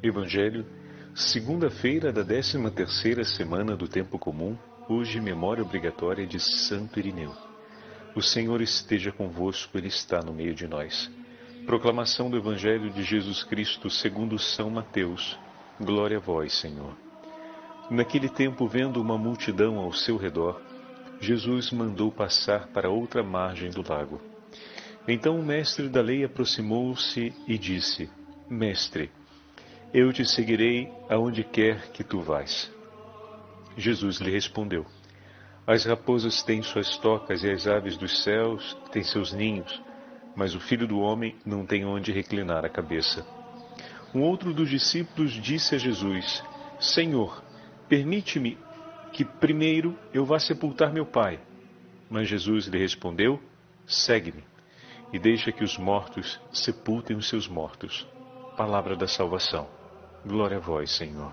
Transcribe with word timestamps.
Evangelho, 0.00 0.64
segunda-feira 1.12 2.12
da 2.12 2.24
13 2.24 2.70
terceira 2.70 3.24
semana 3.24 3.76
do 3.76 3.88
tempo 3.88 4.16
comum, 4.16 4.56
hoje 4.88 5.20
memória 5.20 5.60
obrigatória 5.60 6.24
de 6.24 6.38
Santo 6.38 7.00
Irineu. 7.00 7.34
O 8.14 8.22
Senhor 8.22 8.60
esteja 8.60 9.10
convosco, 9.10 9.76
Ele 9.76 9.88
está 9.88 10.20
no 10.20 10.32
meio 10.32 10.54
de 10.54 10.68
nós. 10.68 11.10
Proclamação 11.66 12.30
do 12.30 12.36
Evangelho 12.36 12.90
de 12.90 13.02
Jesus 13.02 13.42
Cristo 13.42 13.90
segundo 13.90 14.38
São 14.38 14.70
Mateus. 14.70 15.36
Glória 15.80 16.18
a 16.18 16.20
vós, 16.20 16.52
Senhor. 16.52 16.96
Naquele 17.90 18.28
tempo, 18.28 18.68
vendo 18.68 19.02
uma 19.02 19.18
multidão 19.18 19.78
ao 19.78 19.92
seu 19.92 20.16
redor, 20.16 20.62
Jesus 21.20 21.72
mandou 21.72 22.12
passar 22.12 22.68
para 22.68 22.88
outra 22.88 23.24
margem 23.24 23.70
do 23.70 23.82
lago. 23.82 24.20
Então 25.08 25.40
o 25.40 25.44
mestre 25.44 25.88
da 25.88 26.00
lei 26.00 26.22
aproximou-se 26.22 27.34
e 27.48 27.58
disse: 27.58 28.08
Mestre, 28.48 29.10
eu 29.92 30.12
te 30.12 30.24
seguirei 30.24 30.92
aonde 31.08 31.42
quer 31.42 31.90
que 31.92 32.04
tu 32.04 32.20
vás. 32.20 32.70
Jesus 33.76 34.18
lhe 34.18 34.30
respondeu: 34.30 34.84
As 35.66 35.84
raposas 35.86 36.42
têm 36.42 36.62
suas 36.62 36.98
tocas 36.98 37.42
e 37.42 37.50
as 37.50 37.66
aves 37.66 37.96
dos 37.96 38.22
céus 38.22 38.76
têm 38.92 39.02
seus 39.02 39.32
ninhos, 39.32 39.82
mas 40.36 40.54
o 40.54 40.60
filho 40.60 40.86
do 40.86 40.98
homem 40.98 41.36
não 41.44 41.64
tem 41.64 41.86
onde 41.86 42.12
reclinar 42.12 42.64
a 42.64 42.68
cabeça. 42.68 43.26
Um 44.14 44.22
outro 44.22 44.52
dos 44.52 44.68
discípulos 44.68 45.32
disse 45.32 45.74
a 45.74 45.78
Jesus: 45.78 46.42
Senhor, 46.78 47.42
permite-me 47.88 48.58
que 49.12 49.24
primeiro 49.24 49.98
eu 50.12 50.24
vá 50.24 50.38
sepultar 50.38 50.92
meu 50.92 51.06
pai. 51.06 51.40
Mas 52.10 52.28
Jesus 52.28 52.66
lhe 52.66 52.78
respondeu: 52.78 53.40
Segue-me 53.86 54.44
e 55.14 55.18
deixa 55.18 55.50
que 55.50 55.64
os 55.64 55.78
mortos 55.78 56.38
sepultem 56.52 57.16
os 57.16 57.26
seus 57.26 57.48
mortos. 57.48 58.06
Palavra 58.54 58.94
da 58.94 59.06
salvação. 59.06 59.77
Glória 60.26 60.56
a 60.56 60.60
vós, 60.60 60.90
Senhor. 60.90 61.32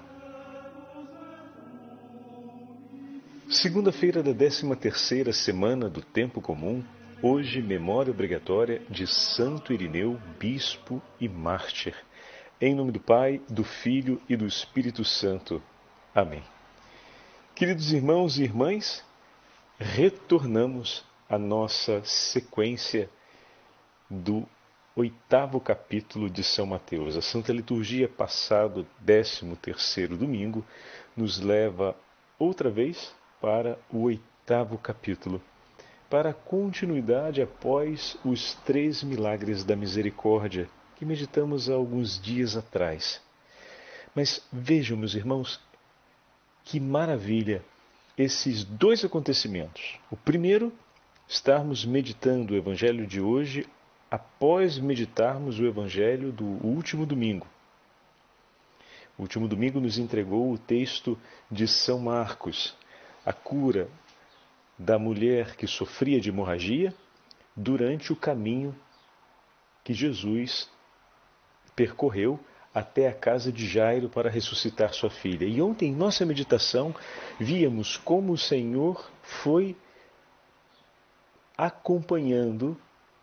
Segunda-feira 3.49 4.21
da 4.21 4.33
13 4.33 4.75
terceira 4.75 5.33
semana 5.33 5.89
do 5.89 6.01
tempo 6.01 6.39
comum, 6.39 6.83
hoje 7.21 7.61
memória 7.61 8.11
obrigatória 8.11 8.81
de 8.89 9.07
Santo 9.07 9.73
Irineu, 9.73 10.19
bispo 10.39 11.01
e 11.19 11.27
mártir. 11.27 11.95
Em 12.61 12.75
nome 12.75 12.91
do 12.91 12.99
Pai, 12.99 13.41
do 13.49 13.63
Filho 13.63 14.21
e 14.29 14.35
do 14.35 14.45
Espírito 14.45 15.03
Santo. 15.03 15.61
Amém. 16.13 16.43
Queridos 17.55 17.91
irmãos 17.91 18.37
e 18.37 18.43
irmãs, 18.43 19.03
retornamos 19.79 21.03
à 21.27 21.39
nossa 21.39 22.03
sequência 22.03 23.09
do 24.09 24.47
oitavo 24.95 25.59
capítulo 25.59 26.29
de 26.29 26.41
São 26.41 26.65
Mateus. 26.65 27.17
A 27.17 27.21
Santa 27.21 27.51
Liturgia, 27.51 28.07
passado 28.07 28.87
décimo 29.01 29.57
terceiro 29.57 30.15
domingo, 30.15 30.65
nos 31.17 31.37
leva 31.37 31.93
outra 32.39 32.69
vez 32.69 33.13
para 33.41 33.77
o 33.91 34.03
oitavo 34.03 34.77
capítulo, 34.77 35.41
para 36.09 36.29
a 36.29 36.33
continuidade 36.33 37.41
após 37.41 38.15
os 38.23 38.53
três 38.65 39.03
milagres 39.03 39.65
da 39.65 39.75
misericórdia 39.75 40.69
que 40.95 41.03
meditamos 41.03 41.69
há 41.69 41.73
alguns 41.73 42.17
dias 42.17 42.55
atrás. 42.55 43.21
Mas 44.15 44.41
vejam, 44.49 44.95
meus 44.95 45.13
irmãos, 45.13 45.59
que 46.63 46.79
maravilha 46.79 47.61
esses 48.17 48.63
dois 48.63 49.03
acontecimentos. 49.03 49.99
O 50.09 50.15
primeiro, 50.15 50.71
estarmos 51.27 51.83
meditando 51.83 52.53
o 52.53 52.57
Evangelho 52.57 53.05
de 53.05 53.19
hoje 53.19 53.67
após 54.15 54.79
meditarmos 54.79 55.59
o 55.59 55.65
Evangelho 55.65 56.31
do 56.31 56.45
último 56.65 57.05
domingo. 57.05 57.45
O 59.17 59.23
último 59.23 59.45
domingo 59.45 59.81
nos 59.81 59.97
entregou 59.97 60.53
o 60.53 60.57
texto 60.57 61.19
de 61.51 61.67
São 61.67 61.99
Marcos, 61.99 62.73
a 63.25 63.33
cura 63.33 63.89
da 64.79 64.97
mulher 64.97 65.57
que 65.57 65.67
sofria 65.67 66.21
de 66.21 66.29
hemorragia 66.29 66.93
durante 67.53 68.13
o 68.13 68.15
caminho 68.15 68.73
que 69.83 69.93
Jesus 69.93 70.69
percorreu 71.75 72.39
até 72.73 73.09
a 73.09 73.13
casa 73.13 73.51
de 73.51 73.67
Jairo 73.67 74.07
para 74.07 74.29
ressuscitar 74.29 74.93
sua 74.93 75.09
filha. 75.09 75.45
E 75.45 75.61
ontem, 75.61 75.89
em 75.89 75.95
nossa 75.95 76.25
meditação, 76.25 76.95
víamos 77.37 77.97
como 77.97 78.31
o 78.31 78.37
Senhor 78.37 79.11
foi 79.21 79.75
acompanhando 81.57 82.79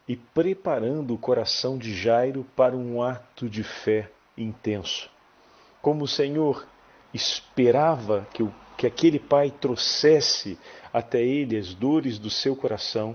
e 0.08 0.16
preparando 0.16 1.14
o 1.14 1.18
coração 1.18 1.78
de 1.78 1.94
Jairo 1.94 2.44
para 2.56 2.76
um 2.76 3.02
ato 3.02 3.48
de 3.48 3.62
fé 3.62 4.10
intenso. 4.36 5.08
Como 5.80 6.04
o 6.04 6.08
Senhor 6.08 6.66
esperava 7.14 8.26
que, 8.32 8.42
o, 8.42 8.52
que 8.76 8.86
aquele 8.86 9.18
pai 9.18 9.50
trouxesse 9.50 10.58
até 10.92 11.22
ele 11.22 11.56
as 11.56 11.74
dores 11.74 12.18
do 12.18 12.30
seu 12.30 12.56
coração, 12.56 13.14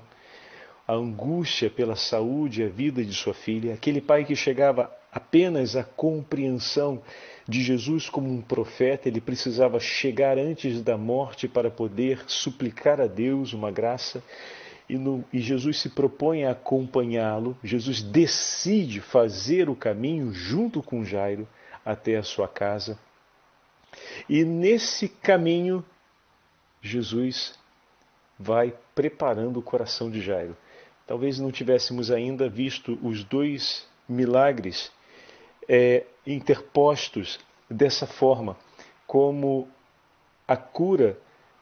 a 0.88 0.94
angústia 0.94 1.70
pela 1.70 1.96
saúde 1.96 2.62
e 2.62 2.66
a 2.66 2.70
vida 2.70 3.04
de 3.04 3.14
sua 3.14 3.34
filha, 3.34 3.74
aquele 3.74 4.00
pai 4.00 4.24
que 4.24 4.36
chegava 4.36 4.90
apenas 5.12 5.76
à 5.76 5.84
compreensão 5.84 7.02
de 7.48 7.64
Jesus 7.64 8.10
como 8.10 8.30
um 8.30 8.42
profeta, 8.42 9.08
ele 9.08 9.22
precisava 9.22 9.80
chegar 9.80 10.38
antes 10.38 10.82
da 10.82 10.98
morte 10.98 11.48
para 11.48 11.72
poder 11.72 12.24
suplicar 12.28 13.02
a 13.02 13.08
Deus 13.08 13.54
uma 13.54 13.72
graça 13.72 14.24
e, 14.90 14.98
no, 14.98 15.24
e 15.34 15.40
Jesus 15.40 15.80
se 15.80 15.90
propõe 15.90 16.46
a 16.46 16.52
acompanhá-lo, 16.52 17.58
Jesus 17.64 18.02
decide 18.02 19.02
fazer 19.02 19.70
o 19.70 19.76
caminho 19.76 20.34
junto 20.34 20.82
com 20.82 21.04
Jairo 21.04 21.48
até 21.86 22.16
a 22.16 22.24
sua 22.24 22.48
casa. 22.48 22.98
E 24.30 24.44
nesse 24.46 25.10
caminho, 25.10 25.84
Jesus 26.82 27.58
vai 28.40 28.74
preparando 28.94 29.60
o 29.60 29.64
coração 29.64 30.10
de 30.10 30.22
Jairo. 30.22 30.56
Talvez 31.06 31.40
não 31.40 31.52
tivéssemos 31.52 32.12
ainda 32.12 32.50
visto 32.50 32.98
os 33.02 33.24
dois 33.24 33.88
milagres 34.08 34.92
é, 35.68 36.06
interpostos 36.26 37.40
dessa 37.70 38.06
forma, 38.06 38.58
como 39.06 39.68
a 40.48 40.56
cura 40.56 41.18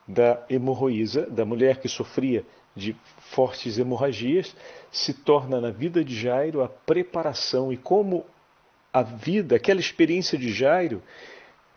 da 0.08 0.44
hemorroísa, 0.50 1.28
da 1.28 1.46
mulher 1.46 1.80
que 1.80 1.88
sofria 1.88 2.46
de 2.76 2.96
fortes 3.18 3.78
hemorragias, 3.78 4.56
se 4.92 5.14
torna 5.14 5.62
na 5.62 5.72
vida 5.72 6.04
de 6.04 6.16
Jairo 6.16 6.62
a 6.62 6.68
preparação 6.68 7.72
e 7.72 7.78
como 7.78 8.26
a 8.92 9.02
vida, 9.02 9.56
aquela 9.56 9.80
experiência 9.80 10.38
de 10.38 10.52
Jairo, 10.52 11.02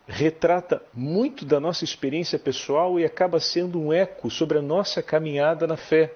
retrata 0.07 0.83
muito 0.95 1.45
da 1.45 1.61
nossa 1.61 1.85
experiência 1.85 2.39
pessoal 2.39 2.99
e 2.99 3.05
acaba 3.05 3.39
sendo 3.39 3.81
um 3.81 3.93
eco 3.93 4.31
sobre 4.31 4.59
a 4.59 4.63
nossa 4.63 5.03
caminhada 5.03 5.67
na 5.67 5.77
fé. 5.77 6.15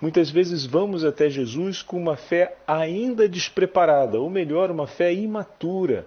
Muitas 0.00 0.30
vezes 0.30 0.66
vamos 0.66 1.04
até 1.04 1.30
Jesus 1.30 1.80
com 1.80 1.96
uma 1.96 2.16
fé 2.16 2.56
ainda 2.66 3.28
despreparada, 3.28 4.18
ou 4.18 4.28
melhor, 4.28 4.70
uma 4.70 4.86
fé 4.86 5.14
imatura. 5.14 6.06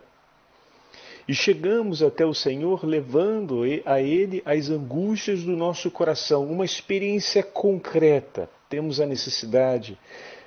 E 1.28 1.34
chegamos 1.34 2.04
até 2.04 2.24
o 2.24 2.36
Senhor 2.36 2.86
levando 2.86 3.62
a 3.84 4.00
Ele 4.00 4.44
as 4.46 4.70
angústias 4.70 5.44
do 5.44 5.58
nosso 5.58 5.90
coração, 5.90 6.46
uma 6.46 6.64
experiência 6.64 7.42
concreta. 7.42 8.48
Temos 8.70 9.00
a 9.00 9.08
necessidade 9.08 9.98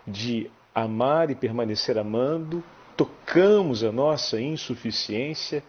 de 0.06 0.48
amar 0.72 1.30
e 1.30 1.34
permanecer 1.34 1.98
amando, 1.98 2.62
tocamos 2.96 3.82
a 3.82 3.90
nossa 3.90 4.40
insuficiência 4.40 5.64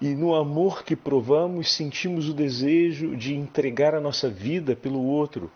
e 0.00 0.08
no 0.08 0.34
amor 0.34 0.84
que 0.84 0.94
provamos 0.94 1.72
sentimos 1.72 2.28
o 2.28 2.34
desejo 2.34 3.16
de 3.16 3.34
entregar 3.34 3.94
a 3.94 4.00
nossa 4.00 4.28
vida 4.28 4.76
pelo 4.76 5.02
outro 5.02 5.50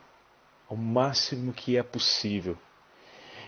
ao 0.68 0.76
máximo 0.76 1.52
que 1.52 1.76
é 1.76 1.82
possível. 1.82 2.56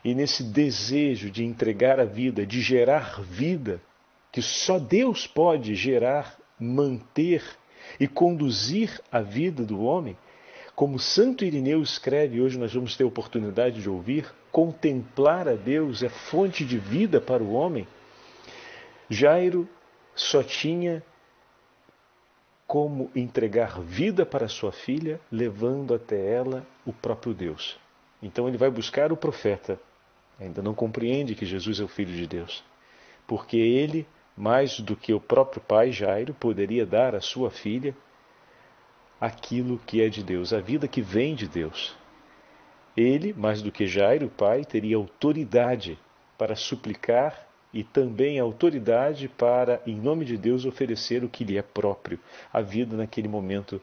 E 0.04 0.14
nesse 0.14 0.42
desejo 0.42 1.30
de 1.30 1.44
entregar 1.44 1.98
a 1.98 2.04
vida, 2.04 2.46
de 2.46 2.60
gerar 2.60 3.20
vida, 3.22 3.80
que 4.32 4.40
só 4.40 4.78
Deus 4.78 5.26
pode 5.26 5.74
gerar, 5.74 6.38
manter 6.58 7.44
e 7.98 8.06
conduzir 8.06 9.00
a 9.10 9.20
vida 9.20 9.64
do 9.64 9.82
homem, 9.82 10.16
como 10.80 10.98
Santo 10.98 11.44
Irineu 11.44 11.82
escreve, 11.82 12.40
hoje 12.40 12.58
nós 12.58 12.72
vamos 12.72 12.96
ter 12.96 13.04
oportunidade 13.04 13.82
de 13.82 13.90
ouvir, 13.90 14.32
contemplar 14.50 15.46
a 15.46 15.54
Deus 15.54 16.02
é 16.02 16.08
fonte 16.08 16.64
de 16.64 16.78
vida 16.78 17.20
para 17.20 17.42
o 17.42 17.52
homem. 17.52 17.86
Jairo 19.08 19.68
só 20.14 20.42
tinha 20.42 21.02
como 22.66 23.10
entregar 23.14 23.80
vida 23.80 24.24
para 24.24 24.48
sua 24.48 24.72
filha, 24.72 25.20
levando 25.30 25.92
até 25.92 26.32
ela 26.32 26.66
o 26.86 26.92
próprio 26.92 27.34
Deus. 27.34 27.78
Então 28.22 28.48
ele 28.48 28.56
vai 28.56 28.70
buscar 28.70 29.12
o 29.12 29.16
profeta. 29.16 29.78
Ainda 30.38 30.62
não 30.62 30.72
compreende 30.72 31.34
que 31.34 31.44
Jesus 31.44 31.80
é 31.80 31.84
o 31.84 31.88
Filho 31.88 32.14
de 32.14 32.26
Deus, 32.26 32.64
porque 33.26 33.58
ele 33.58 34.06
mais 34.40 34.80
do 34.80 34.96
que 34.96 35.12
o 35.12 35.20
próprio 35.20 35.60
pai 35.60 35.92
Jairo, 35.92 36.32
poderia 36.32 36.86
dar 36.86 37.14
à 37.14 37.20
sua 37.20 37.50
filha 37.50 37.94
aquilo 39.20 39.78
que 39.86 40.00
é 40.00 40.08
de 40.08 40.24
Deus, 40.24 40.54
a 40.54 40.60
vida 40.60 40.88
que 40.88 41.02
vem 41.02 41.34
de 41.34 41.46
Deus. 41.46 41.94
Ele, 42.96 43.34
mais 43.34 43.60
do 43.60 43.70
que 43.70 43.86
Jairo, 43.86 44.28
o 44.28 44.30
pai, 44.30 44.64
teria 44.64 44.96
autoridade 44.96 45.98
para 46.38 46.56
suplicar 46.56 47.46
e 47.70 47.84
também 47.84 48.40
autoridade 48.40 49.28
para, 49.28 49.82
em 49.86 49.94
nome 49.94 50.24
de 50.24 50.38
Deus, 50.38 50.64
oferecer 50.64 51.22
o 51.22 51.28
que 51.28 51.44
lhe 51.44 51.58
é 51.58 51.62
próprio, 51.62 52.18
a 52.50 52.62
vida 52.62 52.96
naquele 52.96 53.28
momento 53.28 53.78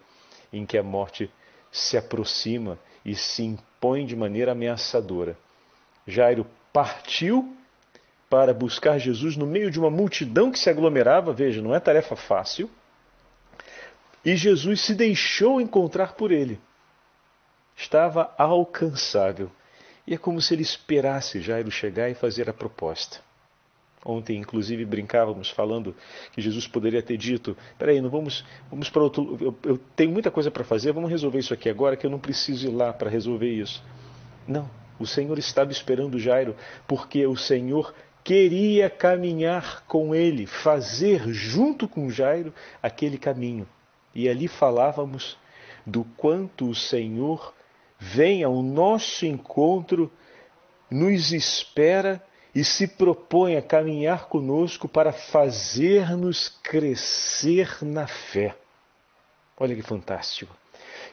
em 0.52 0.66
que 0.66 0.76
a 0.76 0.82
morte 0.82 1.30
se 1.72 1.98
aproxima 1.98 2.80
e 3.06 3.14
se 3.14 3.44
impõe 3.44 4.08
de 4.08 4.16
maneira 4.16 4.54
ameaçadora. 4.54 5.38
Jairo 6.08 6.48
partiu 6.74 7.56
para 8.30 8.54
buscar 8.54 8.98
Jesus 8.98 9.38
no 9.38 9.46
meio 9.46 9.72
de 9.72 9.80
uma 9.80 9.90
multidão 9.90 10.52
que 10.52 10.60
se 10.60 10.70
aglomerava, 10.70 11.32
veja, 11.32 11.62
não 11.62 11.74
é 11.74 11.80
tarefa 11.80 12.16
fácil. 12.16 12.70
E 14.24 14.36
Jesus 14.36 14.82
se 14.82 14.94
deixou 14.94 15.62
encontrar 15.62 16.14
por 16.14 16.32
ele. 16.32 16.60
Estava 17.76 18.34
alcançável. 18.38 19.50
E 20.06 20.14
é 20.14 20.18
como 20.18 20.42
se 20.42 20.54
ele 20.54 20.64
esperasse 20.64 21.42
Jairo 21.42 21.72
chegar 21.72 22.10
e 22.10 22.16
fazer 22.16 22.50
a 22.50 22.54
proposta. 22.54 23.20
Ontem, 24.06 24.38
inclusive, 24.38 24.86
brincávamos 24.86 25.50
falando 25.50 25.96
que 26.32 26.42
Jesus 26.42 26.68
poderia 26.68 27.02
ter 27.02 27.18
dito: 27.18 27.58
peraí, 27.78 28.00
não 28.00 28.10
vamos, 28.10 28.46
vamos 28.70 28.90
para 28.90 29.04
outro. 29.04 29.38
Eu, 29.42 29.56
eu 29.64 29.78
tenho 29.96 30.12
muita 30.12 30.32
coisa 30.32 30.50
para 30.50 30.64
fazer, 30.64 30.94
vamos 30.94 31.10
resolver 31.10 31.40
isso 31.40 31.54
aqui 31.54 31.70
agora, 31.70 31.98
que 31.98 32.06
eu 32.06 32.10
não 32.10 32.20
preciso 32.20 32.68
ir 32.68 32.72
lá 32.72 32.94
para 32.94 33.10
resolver 33.10 33.50
isso. 33.50 33.84
Não, 34.48 34.70
o 35.00 35.06
Senhor 35.06 35.38
estava 35.38 35.72
esperando 35.72 36.18
Jairo, 36.18 36.56
porque 36.88 37.26
o 37.28 37.36
Senhor 37.36 37.94
queria 38.28 38.90
caminhar 38.90 39.86
com 39.88 40.14
ele, 40.14 40.46
fazer 40.46 41.30
junto 41.30 41.88
com 41.88 42.10
Jairo 42.10 42.54
aquele 42.84 43.18
caminho. 43.18 43.66
E 44.14 44.28
ali 44.28 44.50
falávamos 44.50 45.38
do 45.86 46.04
quanto 46.04 46.70
o 46.70 46.76
Senhor 46.76 47.54
vem 47.98 48.44
ao 48.44 48.62
nosso 48.62 49.26
encontro, 49.26 50.12
nos 50.92 51.32
espera 51.32 52.22
e 52.54 52.66
se 52.66 52.86
propõe 52.86 53.56
a 53.56 53.62
caminhar 53.62 54.26
conosco 54.26 54.90
para 54.90 55.14
fazer-nos 55.14 56.50
crescer 56.62 57.78
na 57.82 58.08
fé. 58.08 58.58
Olha 59.58 59.74
que 59.74 59.82
fantástico. 59.82 60.54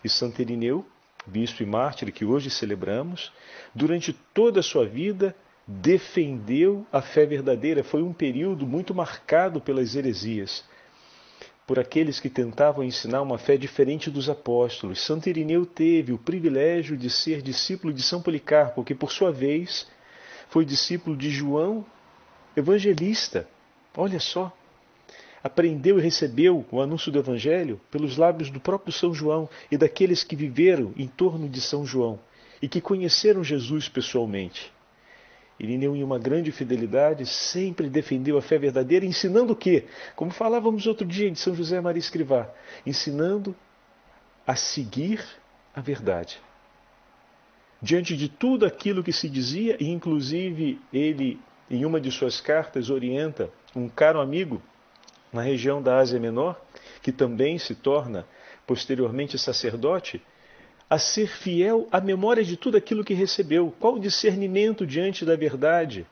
E 0.03 0.09
Santo 0.09 0.43
Irineu, 0.43 0.85
bispo 1.25 1.63
e 1.63 1.67
mártir 1.67 2.11
que 2.11 2.25
hoje 2.25 2.51
celebramos, 2.51 3.33
durante 3.73 4.13
toda 4.13 4.59
a 4.59 4.65
sua 4.65 4.85
vida 4.85 5.33
defendeu 5.67 6.87
a 6.93 7.01
fé 7.01 7.25
verdadeira. 7.25 7.83
Foi 7.83 8.03
um 8.03 8.13
período 8.13 8.67
muito 8.67 8.95
marcado 8.95 9.61
pelas 9.61 9.95
heresias, 9.95 10.65
por 11.67 11.79
aqueles 11.79 12.21
que 12.21 12.29
tentavam 12.29 12.85
ensinar 12.85 13.23
uma 13.23 13.39
fé 13.39 13.57
diferente 13.57 14.11
dos 14.11 14.29
apóstolos. 14.29 15.01
Santo 15.01 15.29
Irineu 15.29 15.65
teve 15.65 16.13
o 16.13 16.19
privilégio 16.19 16.97
de 16.97 17.09
ser 17.09 17.41
discípulo 17.41 17.93
de 17.93 18.03
São 18.03 18.21
Policarpo, 18.21 18.85
que 18.85 18.95
por 18.95 19.11
sua 19.11 19.33
vez 19.33 19.87
foi 20.51 20.65
discípulo 20.65 21.17
de 21.17 21.31
João 21.31 21.85
Evangelista. 22.57 23.49
Olha 23.97 24.21
só. 24.21 24.53
Aprendeu 25.43 25.99
e 25.99 26.03
recebeu 26.03 26.65
o 26.71 26.81
anúncio 26.81 27.13
do 27.13 27.19
Evangelho 27.19 27.79
pelos 27.91 28.17
lábios 28.17 28.49
do 28.49 28.59
próprio 28.59 28.93
São 28.93 29.13
João 29.13 29.49
e 29.71 29.77
daqueles 29.77 30.25
que 30.25 30.35
viveram 30.35 30.95
em 30.97 31.07
torno 31.07 31.49
de 31.49 31.61
São 31.61 31.85
João 31.85 32.19
e 32.63 32.69
que 32.69 32.81
conheceram 32.81 33.45
Jesus 33.45 33.87
pessoalmente. 33.87 34.74
Irineu, 35.59 35.95
em 35.95 36.03
uma 36.03 36.19
grande 36.19 36.51
fidelidade, 36.51 37.27
sempre 37.27 37.89
defendeu 37.89 38.37
a 38.37 38.43
fé 38.43 38.59
verdadeira, 38.59 39.05
ensinando 39.05 39.53
o 39.53 39.57
quê? 39.57 39.85
Como 40.17 40.31
falávamos 40.31 40.87
outro 40.87 41.07
dia 41.07 41.31
de 41.31 41.39
São 41.39 41.55
José 41.55 41.81
Maria 41.81 42.01
Escrivá, 42.01 42.51
ensinando 42.85 43.55
a 44.47 44.57
seguir 44.57 45.25
a 45.75 45.81
verdade 45.81 46.41
diante 47.85 48.17
de 48.17 48.31
tudo 48.31 48.65
aquilo 48.65 49.05
que 49.05 49.13
se 49.13 49.29
dizia, 49.29 49.77
e 49.79 49.91
inclusive 49.91 50.81
ele, 50.91 51.39
em 51.71 51.85
uma 51.85 52.01
de 52.01 52.11
suas 52.11 52.41
cartas, 52.41 52.89
orienta 52.89 53.51
um 53.77 53.91
caro 53.91 54.23
amigo 54.23 54.63
na 55.31 55.43
região 55.43 55.83
da 55.83 55.99
Ásia 55.99 56.19
Menor, 56.19 56.59
que 57.03 57.13
também 57.13 57.59
se 57.59 57.75
torna 57.75 58.27
posteriormente 58.67 59.37
sacerdote, 59.37 60.23
a 60.95 60.99
ser 60.99 61.27
fiel 61.27 61.89
à 61.91 62.01
memória 62.01 62.45
de 62.45 62.57
tudo 62.57 62.77
aquilo 62.77 63.03
que 63.03 63.15
recebeu. 63.15 63.75
Qual 63.81 63.95
o 63.95 64.01
discernimento 64.01 64.87
diante 64.87 65.25
da 65.25 65.35
verdade? 65.35 66.07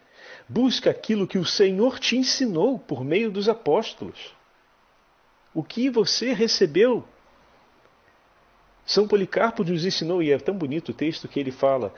Busca 0.48 0.90
aquilo 0.90 1.24
que 1.24 1.38
o 1.38 1.44
Senhor 1.44 2.00
te 2.00 2.16
ensinou 2.16 2.80
por 2.80 3.04
meio 3.04 3.30
dos 3.30 3.48
apóstolos. 3.48 4.34
O 5.54 5.62
que 5.62 5.88
você 5.88 6.32
recebeu 6.32 7.04
são 8.84 9.06
Policarpo 9.06 9.62
nos 9.62 9.86
ensinou, 9.86 10.20
e 10.20 10.32
é 10.32 10.38
tão 10.38 10.56
bonito 10.56 10.88
o 10.88 10.94
texto 10.94 11.28
que 11.28 11.38
ele 11.38 11.52
fala: 11.52 11.94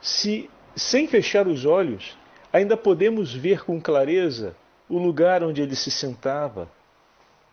se 0.00 0.48
sem 0.74 1.06
fechar 1.06 1.46
os 1.46 1.66
olhos, 1.66 2.16
ainda 2.50 2.78
podemos 2.78 3.34
ver 3.34 3.62
com 3.62 3.78
clareza 3.78 4.56
o 4.88 4.96
lugar 4.96 5.42
onde 5.42 5.60
ele 5.60 5.76
se 5.76 5.90
sentava 5.90 6.66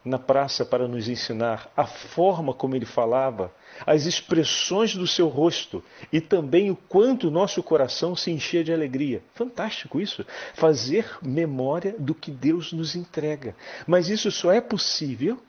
na 0.04 0.20
praça 0.20 0.66
para 0.66 0.88
nos 0.88 1.08
ensinar, 1.08 1.72
a 1.76 1.86
forma 1.86 2.54
como 2.54 2.76
ele 2.76 2.86
falava, 2.86 3.54
as 3.86 4.06
expressões 4.06 4.96
do 4.96 5.08
seu 5.08 5.28
rosto 5.28 5.84
e 6.12 6.20
também 6.20 6.70
o 6.70 6.76
quanto 6.76 7.32
nosso 7.32 7.64
coração 7.64 8.16
se 8.16 8.30
enchia 8.32 8.64
de 8.64 8.74
alegria. 8.74 9.24
Fantástico 9.34 10.00
isso, 10.00 10.26
fazer 10.54 11.18
memória 11.22 11.96
do 11.98 12.14
que 12.14 12.32
Deus 12.32 12.74
nos 12.74 12.96
entrega. 12.96 13.56
Mas 13.88 14.10
isso 14.10 14.30
só 14.32 14.52
é 14.52 14.62
possível 14.62 15.40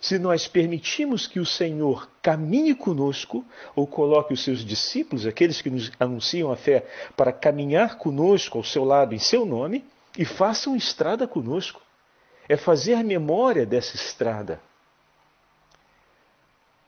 se 0.00 0.18
nós 0.18 0.46
permitimos 0.46 1.26
que 1.26 1.40
o 1.40 1.46
Senhor 1.46 2.10
caminhe 2.20 2.74
conosco, 2.74 3.44
ou 3.74 3.86
coloque 3.86 4.34
os 4.34 4.44
seus 4.44 4.64
discípulos, 4.64 5.26
aqueles 5.26 5.62
que 5.62 5.70
nos 5.70 5.90
anunciam 5.98 6.52
a 6.52 6.56
fé, 6.56 6.86
para 7.16 7.32
caminhar 7.32 7.96
conosco 7.96 8.58
ao 8.58 8.64
seu 8.64 8.84
lado 8.84 9.14
em 9.14 9.18
seu 9.18 9.46
nome, 9.46 9.84
e 10.18 10.24
façam 10.24 10.76
estrada 10.76 11.26
conosco. 11.26 11.80
É 12.48 12.56
fazer 12.56 13.02
memória 13.02 13.64
dessa 13.64 13.96
estrada. 13.96 14.60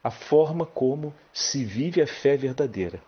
A 0.03 0.11
forma 0.11 0.65
como 0.65 1.15
se 1.33 1.65
vive 1.65 2.01
a 2.01 2.07
fé 2.07 2.37
verdadeira 2.37 3.01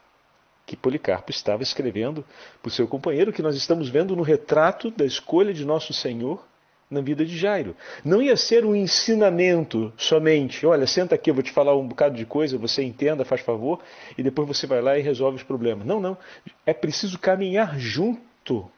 que 0.68 0.76
Policarpo 0.76 1.30
estava 1.30 1.62
escrevendo 1.62 2.22
para 2.60 2.68
o 2.68 2.70
seu 2.70 2.86
companheiro, 2.86 3.32
que 3.32 3.40
nós 3.40 3.56
estamos 3.56 3.88
vendo 3.88 4.14
no 4.14 4.22
retrato 4.22 4.90
da 4.90 5.06
escolha 5.06 5.54
de 5.54 5.64
nosso 5.64 5.94
Senhor 5.94 6.44
na 6.90 7.00
vida 7.00 7.24
de 7.24 7.36
Jairo. 7.36 7.74
Não 8.04 8.20
ia 8.20 8.36
ser 8.36 8.66
um 8.66 8.76
ensinamento 8.76 9.90
somente, 9.96 10.66
olha, 10.66 10.86
senta 10.86 11.14
aqui, 11.14 11.30
eu 11.30 11.34
vou 11.34 11.42
te 11.42 11.50
falar 11.50 11.74
um 11.74 11.88
bocado 11.88 12.16
de 12.16 12.26
coisa, 12.26 12.58
você 12.58 12.82
entenda, 12.82 13.24
faz 13.24 13.40
favor, 13.40 13.80
e 14.16 14.22
depois 14.22 14.46
você 14.46 14.66
vai 14.66 14.82
lá 14.82 14.98
e 14.98 15.02
resolve 15.02 15.38
os 15.38 15.42
problemas. 15.42 15.86
Não, 15.86 16.00
não. 16.00 16.18
É 16.66 16.74
preciso 16.74 17.18
caminhar 17.18 17.78
junto, 17.78 18.70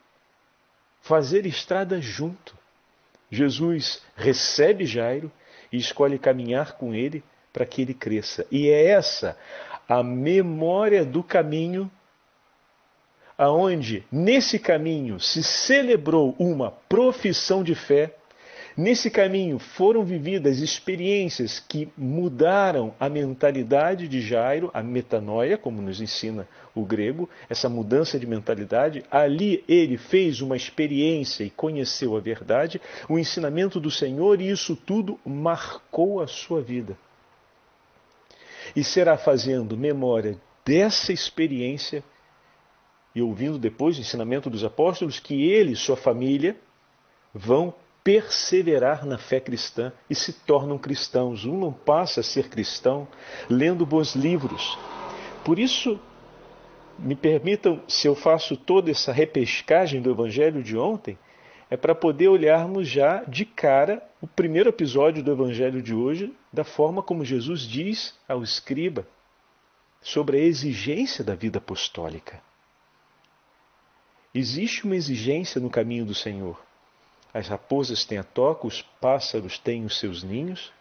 fazer 1.01 1.45
estrada 1.45 2.01
junto. 2.01 2.57
Jesus 3.31 4.03
recebe 4.17 4.85
Jairo 4.85 5.31
e 5.73 5.77
escolhe 5.77 6.19
caminhar 6.19 6.73
com 6.73 6.95
ele 6.95 7.23
para 7.53 7.65
que 7.65 7.83
ele 7.83 7.95
cresça. 7.95 8.47
E 8.51 8.69
é 8.69 8.87
essa 8.87 9.37
a 9.89 10.03
memória 10.03 11.05
do 11.05 11.23
caminho 11.23 11.91
aonde 13.37 14.05
nesse 14.13 14.59
caminho 14.59 15.19
se 15.19 15.43
celebrou 15.43 16.37
uma 16.39 16.71
profissão 16.71 17.65
de 17.65 17.75
fé, 17.75 18.15
nesse 18.77 19.11
caminho 19.11 19.59
foram 19.59 20.05
vividas 20.05 20.59
experiências 20.59 21.61
que 21.61 21.89
mudaram 21.97 22.95
a 22.99 23.09
mentalidade 23.09 24.09
de 24.09 24.21
Jairo, 24.21 24.71
a 24.73 24.83
metanoia, 24.83 25.59
como 25.59 25.83
nos 25.83 26.01
ensina 26.01 26.49
o 26.75 26.85
grego, 26.85 27.29
essa 27.49 27.69
mudança 27.69 28.19
de 28.19 28.27
mentalidade. 28.27 29.05
Ali 29.11 29.65
ele 29.69 29.97
fez 29.97 30.41
uma 30.41 30.57
experiência 30.57 31.45
e 31.45 31.51
conheceu 31.51 32.17
a 32.17 32.21
verdade, 32.21 32.81
o 33.09 33.19
ensinamento 33.19 33.81
do 33.81 33.91
Senhor, 33.91 34.41
e 34.41 34.51
isso 34.51 34.77
tudo 34.77 35.19
marcou 35.25 36.21
a 36.21 36.27
sua 36.27 36.61
vida. 36.61 36.97
E 38.75 38.85
será 38.85 39.17
fazendo 39.17 39.77
memória 39.77 40.39
dessa 40.65 41.13
experiência 41.13 42.05
e 43.15 43.21
ouvindo 43.21 43.59
depois 43.59 43.99
o 43.99 44.01
ensinamento 44.01 44.49
dos 44.49 44.63
apóstolos 44.63 45.19
que 45.19 45.51
ele 45.51 45.73
e 45.73 45.77
sua 45.77 45.97
família 45.97 46.57
vão 47.35 47.75
perseverar 48.11 49.07
na 49.07 49.17
fé 49.17 49.39
cristã 49.39 49.93
e 50.11 50.17
se 50.17 50.33
tornam 50.33 50.77
cristãos. 50.77 51.45
Um 51.45 51.57
não 51.57 51.73
passa 51.73 52.19
a 52.19 52.25
ser 52.25 52.49
cristão 52.49 53.07
lendo 53.49 53.87
bons 53.87 54.17
livros. 54.17 54.77
Por 55.45 55.61
isso, 55.61 56.01
me 56.99 57.15
permitam, 57.15 57.81
se 57.87 58.09
eu 58.09 58.17
faço 58.17 58.57
toda 58.57 58.91
essa 58.91 59.13
repescagem 59.13 60.03
do 60.03 60.11
evangelho 60.11 60.61
de 60.61 60.77
ontem, 60.77 61.17
é 61.71 61.77
para 61.77 61.95
poder 61.95 62.27
olharmos 62.27 62.89
já 62.89 63.23
de 63.23 63.45
cara 63.45 64.03
o 64.21 64.27
primeiro 64.27 64.71
episódio 64.71 65.23
do 65.23 65.31
evangelho 65.31 65.81
de 65.81 65.95
hoje, 65.95 66.35
da 66.53 66.65
forma 66.65 67.05
como 67.05 67.25
Jesus 67.25 67.61
diz 67.61 68.19
ao 68.29 68.43
escriba 68.43 69.07
sobre 70.03 70.37
a 70.37 70.41
exigência 70.41 71.23
da 71.23 71.37
vida 71.37 71.59
apostólica. 71.59 72.43
Existe 74.35 74.85
uma 74.85 74.97
exigência 74.97 75.61
no 75.61 75.71
caminho 75.71 76.05
do 76.05 76.15
Senhor. 76.15 76.70
As 77.33 77.49
raposas 77.49 78.05
têm 78.05 78.19
a 78.19 78.25
toca, 78.25 78.67
os 78.67 78.83
pássaros 78.83 79.59
têm 79.59 79.85
os 79.85 79.99
seus 79.99 80.23
ninhos, 80.23 80.73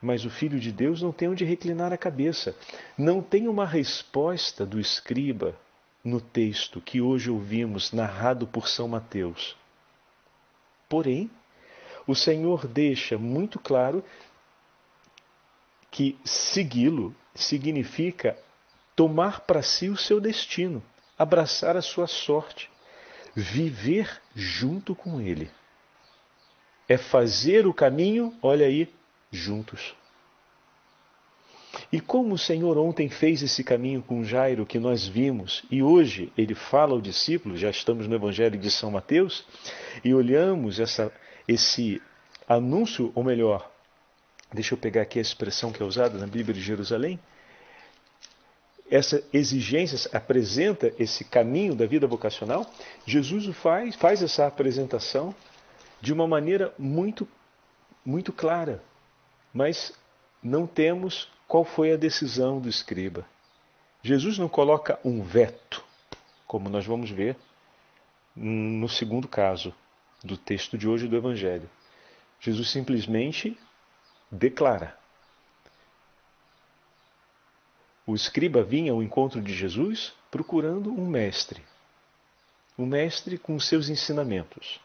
mas 0.00 0.24
o 0.24 0.30
Filho 0.30 0.58
de 0.58 0.72
Deus 0.72 1.00
não 1.02 1.12
tem 1.12 1.28
onde 1.28 1.44
reclinar 1.44 1.92
a 1.92 1.98
cabeça. 1.98 2.56
Não 2.98 3.22
tem 3.22 3.46
uma 3.46 3.66
resposta 3.66 4.66
do 4.66 4.80
escriba 4.80 5.54
no 6.02 6.20
texto 6.20 6.80
que 6.80 7.00
hoje 7.00 7.30
ouvimos, 7.30 7.92
narrado 7.92 8.46
por 8.46 8.66
São 8.66 8.88
Mateus. 8.88 9.56
Porém, 10.88 11.30
o 12.06 12.14
Senhor 12.14 12.66
deixa 12.66 13.16
muito 13.16 13.60
claro 13.60 14.04
que 15.90 16.18
segui-lo 16.24 17.14
significa 17.34 18.36
tomar 18.96 19.40
para 19.42 19.62
si 19.62 19.88
o 19.88 19.96
seu 19.96 20.20
destino, 20.20 20.82
abraçar 21.18 21.76
a 21.76 21.82
sua 21.82 22.06
sorte, 22.06 22.70
viver 23.34 24.20
junto 24.34 24.94
com 24.94 25.20
ele. 25.20 25.50
É 26.88 26.96
fazer 26.96 27.66
o 27.66 27.72
caminho, 27.72 28.34
olha 28.42 28.66
aí, 28.66 28.88
juntos. 29.30 29.94
E 31.90 32.00
como 32.00 32.34
o 32.34 32.38
Senhor 32.38 32.76
ontem 32.76 33.08
fez 33.08 33.42
esse 33.42 33.64
caminho 33.64 34.02
com 34.02 34.24
Jairo 34.24 34.66
que 34.66 34.78
nós 34.78 35.06
vimos, 35.06 35.64
e 35.70 35.82
hoje 35.82 36.30
ele 36.36 36.54
fala 36.54 36.92
ao 36.92 37.00
discípulo, 37.00 37.56
já 37.56 37.70
estamos 37.70 38.06
no 38.06 38.14
Evangelho 38.14 38.58
de 38.58 38.70
São 38.70 38.90
Mateus, 38.90 39.44
e 40.04 40.12
olhamos 40.12 40.78
essa, 40.78 41.10
esse 41.48 42.00
anúncio, 42.46 43.10
ou 43.14 43.24
melhor, 43.24 43.70
deixa 44.52 44.74
eu 44.74 44.78
pegar 44.78 45.02
aqui 45.02 45.18
a 45.18 45.22
expressão 45.22 45.72
que 45.72 45.82
é 45.82 45.86
usada 45.86 46.18
na 46.18 46.26
Bíblia 46.26 46.54
de 46.54 46.60
Jerusalém, 46.60 47.18
essa 48.92 49.24
exigência 49.32 50.10
apresenta 50.12 50.92
esse 50.98 51.24
caminho 51.24 51.74
da 51.74 51.86
vida 51.86 52.06
vocacional, 52.06 52.70
Jesus 53.06 53.48
o 53.48 53.52
faz, 53.54 53.96
faz 53.96 54.22
essa 54.22 54.46
apresentação 54.46 55.34
de 55.98 56.12
uma 56.12 56.28
maneira 56.28 56.74
muito, 56.78 57.26
muito 58.04 58.34
clara. 58.34 58.82
Mas 59.50 59.94
não 60.42 60.66
temos 60.66 61.26
qual 61.48 61.64
foi 61.64 61.90
a 61.90 61.96
decisão 61.96 62.60
do 62.60 62.68
escriba. 62.68 63.24
Jesus 64.02 64.36
não 64.36 64.48
coloca 64.48 64.98
um 65.02 65.22
veto, 65.22 65.82
como 66.46 66.68
nós 66.68 66.84
vamos 66.84 67.08
ver 67.08 67.34
no 68.36 68.90
segundo 68.90 69.26
caso 69.26 69.74
do 70.22 70.36
texto 70.36 70.76
de 70.76 70.86
hoje 70.86 71.08
do 71.08 71.16
Evangelho. 71.16 71.68
Jesus 72.38 72.68
simplesmente 72.68 73.58
declara. 74.30 75.01
O 78.06 78.14
escriba 78.14 78.62
vinha 78.62 78.92
ao 78.92 79.02
encontro 79.02 79.40
de 79.40 79.54
Jesus 79.54 80.12
procurando 80.30 80.90
um 80.90 81.06
mestre, 81.06 81.62
um 82.78 82.86
mestre 82.86 83.38
com 83.38 83.58
seus 83.60 83.88
ensinamentos. 83.88 84.80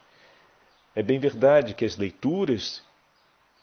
É 0.96 1.02
bem 1.02 1.20
verdade 1.20 1.74
que 1.74 1.86
as 1.86 1.98
leituras 1.98 2.82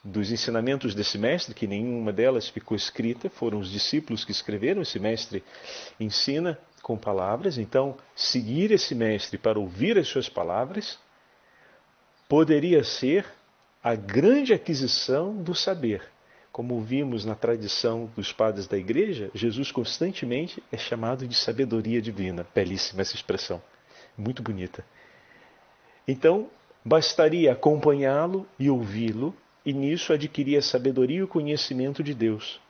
dos 0.02 0.30
ensinamentos 0.30 0.94
desse 0.94 1.16
mestre, 1.16 1.54
que 1.54 1.66
nenhuma 1.66 2.12
delas 2.12 2.48
ficou 2.48 2.76
escrita, 2.76 3.30
foram 3.30 3.58
os 3.58 3.70
discípulos 3.70 4.24
que 4.24 4.32
escreveram. 4.32 4.82
Esse 4.82 4.98
mestre 4.98 5.42
ensina 5.98 6.58
com 6.82 6.96
palavras, 6.96 7.56
então 7.56 7.96
seguir 8.14 8.70
esse 8.70 8.94
mestre 8.94 9.38
para 9.38 9.58
ouvir 9.58 9.98
as 9.98 10.06
suas 10.06 10.28
palavras 10.28 10.98
poderia 12.28 12.84
ser 12.84 13.26
a 13.82 13.94
grande 13.94 14.52
aquisição 14.52 15.34
do 15.34 15.54
saber. 15.54 16.13
Como 16.54 16.80
vimos 16.80 17.24
na 17.24 17.34
tradição 17.34 18.08
dos 18.14 18.32
padres 18.32 18.68
da 18.68 18.78
igreja, 18.78 19.28
Jesus 19.34 19.72
constantemente 19.72 20.62
é 20.70 20.76
chamado 20.78 21.26
de 21.26 21.34
sabedoria 21.34 22.00
divina. 22.00 22.46
Belíssima 22.54 23.02
essa 23.02 23.16
expressão, 23.16 23.60
muito 24.16 24.40
bonita. 24.40 24.86
Então, 26.06 26.48
Bastaria 26.84 27.50
acompanhá-lo 27.50 28.46
e 28.56 28.70
ouvi-lo, 28.70 29.34
e 29.66 29.72
nisso 29.72 30.12
adquirir 30.12 30.56
a 30.56 30.62
sabedoria 30.62 31.18
e 31.18 31.22
o 31.24 31.28
conhecimento 31.28 32.04
de 32.04 32.14
Deus. 32.14 32.60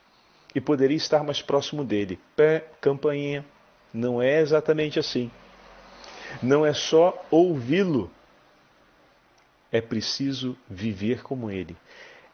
E 0.55 0.59
poderia 0.59 0.97
estar 0.97 1.23
mais 1.23 1.43
próximo 1.43 1.85
dele. 1.85 2.17
Pé, 2.35 2.65
campainha. 2.81 3.45
Não 3.93 4.19
é 4.19 4.41
exatamente 4.41 4.97
assim. 4.97 5.29
Não 6.41 6.65
é 6.65 6.73
só 6.73 7.23
ouvi-lo. 7.29 8.09
É 9.71 9.79
preciso 9.79 10.57
viver 10.67 11.21
como 11.21 11.51
ele. 11.51 11.77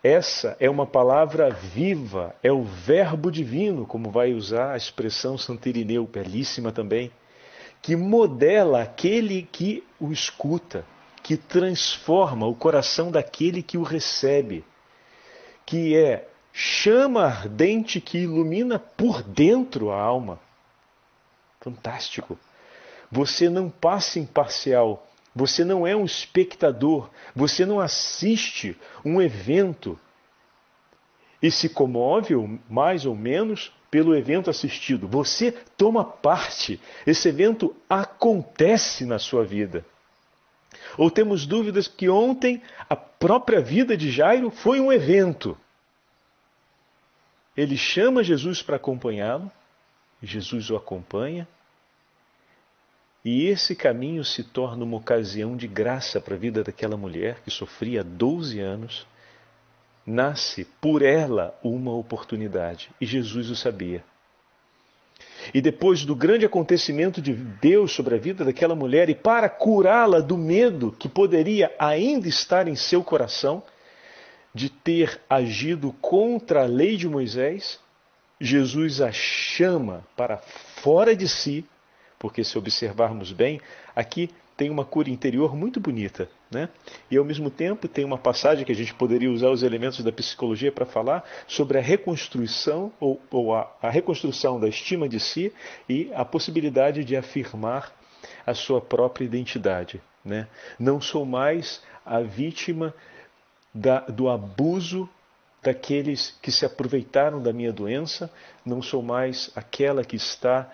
Essa 0.04 0.58
é 0.60 0.68
uma 0.68 0.88
palavra 0.88 1.52
viva, 1.52 2.36
é 2.42 2.52
o 2.52 2.64
verbo 2.64 3.32
divino, 3.32 3.86
como 3.86 4.10
vai 4.10 4.34
usar 4.34 4.74
a 4.74 4.78
expressão 4.78 5.38
Santirineu, 5.38 6.08
belíssima 6.08 6.72
também, 6.72 7.12
que 7.82 7.96
modela 7.96 8.82
aquele 8.82 9.44
que 9.44 9.84
o 10.00 10.12
escuta 10.12 10.84
que 11.22 11.38
transforma 11.38 12.48
o 12.48 12.56
coração 12.56 13.12
daquele 13.12 13.62
que 13.62 13.78
o 13.78 13.84
recebe, 13.84 14.66
que 15.66 15.96
é 15.96 16.28
chama 16.52 17.24
ardente 17.26 18.02
que 18.02 18.20
ilumina 18.20 18.80
por 18.80 19.22
dentro 19.22 19.92
a 19.92 20.02
alma. 20.02 20.40
Fantástico. 21.62 22.38
Você 23.12 23.50
não 23.50 23.70
passa 23.70 24.20
imparcial, 24.20 25.08
você 25.34 25.64
não 25.64 25.88
é 25.88 25.96
um 25.96 26.06
espectador, 26.06 27.10
você 27.36 27.66
não 27.66 27.80
assiste 27.80 28.78
um 29.04 29.22
evento 29.22 29.98
e 31.42 31.50
se 31.50 31.70
comove, 31.70 32.36
mais 32.70 33.06
ou 33.06 33.16
menos, 33.16 33.72
pelo 33.90 34.16
evento 34.16 34.50
assistido. 34.50 35.08
Você 35.08 35.52
toma 35.76 36.04
parte, 36.04 36.80
esse 37.06 37.28
evento 37.28 37.76
acontece 37.90 39.06
na 39.06 39.18
sua 39.18 39.44
vida. 39.44 39.86
Ou 40.98 41.10
temos 41.10 41.46
dúvidas 41.46 41.88
que 41.88 42.10
ontem 42.10 42.62
a 42.90 42.96
própria 42.96 43.62
vida 43.62 43.98
de 43.98 44.12
Jairo 44.12 44.50
foi 44.50 44.80
um 44.80 44.92
evento. 44.92 45.58
Ele 47.56 47.78
chama 47.78 48.24
Jesus 48.24 48.62
para 48.62 48.78
acompanhá-lo, 48.78 49.52
Jesus 50.22 50.70
o 50.70 50.76
acompanha, 50.76 51.48
e 53.24 53.48
esse 53.48 53.76
caminho 53.76 54.24
se 54.24 54.44
torna 54.44 54.84
uma 54.84 54.98
ocasião 54.98 55.56
de 55.56 55.68
graça 55.68 56.20
para 56.20 56.36
a 56.36 56.38
vida 56.38 56.64
daquela 56.64 56.98
mulher 56.98 57.40
que 57.44 57.52
sofria 57.52 58.04
12 58.04 58.60
anos. 58.60 59.06
Nasce 60.06 60.66
por 60.82 61.04
ela 61.04 61.58
uma 61.64 61.94
oportunidade, 61.94 62.90
e 63.00 63.06
Jesus 63.06 63.52
o 63.52 63.56
sabia. 63.56 64.04
E 65.54 65.62
depois 65.62 66.04
do 66.04 66.16
grande 66.16 66.46
acontecimento 66.46 67.22
de 67.22 67.34
Deus 67.34 67.92
sobre 67.92 68.16
a 68.16 68.18
vida 68.18 68.44
daquela 68.44 68.76
mulher, 68.76 69.10
e 69.10 69.16
para 69.16 69.48
curá-la 69.48 70.20
do 70.20 70.38
medo 70.38 70.92
que 70.98 71.08
poderia 71.08 71.72
ainda 71.78 72.28
estar 72.28 72.68
em 72.68 72.76
seu 72.76 73.04
coração, 73.04 73.62
de 74.54 74.70
ter 74.70 75.22
agido 75.30 75.94
contra 76.02 76.64
a 76.64 76.66
lei 76.66 76.98
de 76.98 77.08
Moisés, 77.08 77.80
Jesus 78.40 79.00
a 79.00 79.12
chama 79.12 80.04
para 80.18 80.38
fora 80.38 81.16
de 81.16 81.28
si, 81.28 81.64
porque 82.22 82.44
se 82.44 82.56
observarmos 82.56 83.32
bem, 83.32 83.60
aqui 83.96 84.30
tem 84.56 84.70
uma 84.70 84.86
cura 84.86 85.10
interior 85.10 85.56
muito 85.56 85.80
bonita, 85.80 86.30
né? 86.52 86.70
E 87.10 87.18
ao 87.18 87.26
mesmo 87.26 87.50
tempo 87.50 87.88
tem 87.88 88.06
uma 88.06 88.18
passagem 88.18 88.64
que 88.64 88.72
a 88.72 88.76
gente 88.76 88.94
poderia 88.94 89.32
usar 89.32 89.50
os 89.50 89.64
elementos 89.64 90.04
da 90.04 90.12
psicologia 90.12 90.72
para 90.72 90.86
falar 90.86 91.24
sobre 91.48 91.80
a 91.80 91.82
reconstrução 91.82 92.94
ou, 93.00 93.20
ou 93.32 93.56
a, 93.56 93.76
a 93.82 93.90
reconstrução 93.90 94.60
da 94.60 94.68
estima 94.68 95.10
de 95.10 95.20
si 95.20 95.52
e 95.90 96.12
a 96.14 96.24
possibilidade 96.24 97.04
de 97.04 97.18
afirmar 97.18 97.92
a 98.46 98.54
sua 98.54 98.80
própria 98.80 99.26
identidade, 99.26 100.00
né? 100.24 100.48
Não 100.78 101.02
sou 101.02 101.26
mais 101.26 101.82
a 102.06 102.20
vítima 102.20 102.94
da, 103.74 104.02
do 104.02 104.30
abuso 104.30 105.10
daqueles 105.64 106.38
que 106.40 106.52
se 106.52 106.68
aproveitaram 106.68 107.42
da 107.42 107.52
minha 107.52 107.74
doença, 107.74 108.32
não 108.64 108.80
sou 108.80 109.02
mais 109.02 109.50
aquela 109.56 110.04
que 110.04 110.16
está 110.16 110.72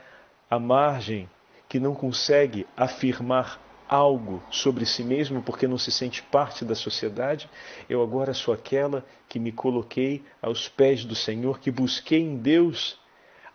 à 0.49 0.59
margem, 0.59 1.29
que 1.67 1.79
não 1.79 1.93
consegue 1.93 2.65
afirmar 2.75 3.59
algo 3.87 4.43
sobre 4.51 4.85
si 4.85 5.03
mesmo 5.03 5.41
porque 5.41 5.67
não 5.67 5.77
se 5.77 5.91
sente 5.91 6.21
parte 6.21 6.65
da 6.65 6.75
sociedade, 6.75 7.49
eu 7.89 8.01
agora 8.01 8.33
sou 8.33 8.53
aquela 8.53 9.05
que 9.29 9.39
me 9.39 9.51
coloquei 9.51 10.23
aos 10.41 10.67
pés 10.67 11.05
do 11.05 11.15
Senhor, 11.15 11.59
que 11.59 11.71
busquei 11.71 12.19
em 12.19 12.37
Deus 12.37 12.99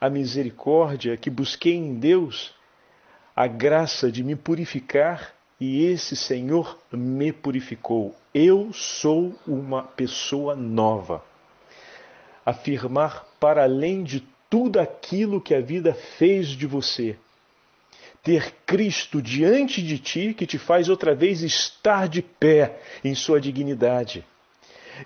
a 0.01 0.09
misericórdia, 0.09 1.17
que 1.17 1.31
busquei 1.31 1.75
em 1.75 1.95
Deus 1.95 2.55
a 3.37 3.47
graça 3.47 4.11
de 4.11 4.23
me 4.23 4.35
purificar 4.35 5.35
e 5.61 5.85
esse 5.85 6.17
Senhor 6.17 6.79
me 6.91 7.33
purificou. 7.33 8.15
Eu 8.35 8.73
sou 8.73 9.35
uma 9.47 9.83
pessoa 9.83 10.57
nova. 10.57 11.25
Afirmar 12.45 13.25
para 13.39 13.63
além 13.63 14.03
de 14.03 14.27
tudo 14.51 14.81
aquilo 14.81 15.41
que 15.41 15.55
a 15.55 15.61
vida 15.61 15.95
fez 15.95 16.49
de 16.49 16.67
você 16.67 17.17
ter 18.23 18.55
Cristo 18.65 19.21
diante 19.21 19.83
de 19.83 19.99
ti 19.99 20.33
que 20.33 20.47
te 20.47 20.57
faz 20.57 20.89
outra 20.89 21.15
vez 21.15 21.43
estar 21.43 22.09
de 22.09 22.23
pé 22.23 22.79
em 23.03 23.15
sua 23.15 23.41
dignidade 23.41 24.25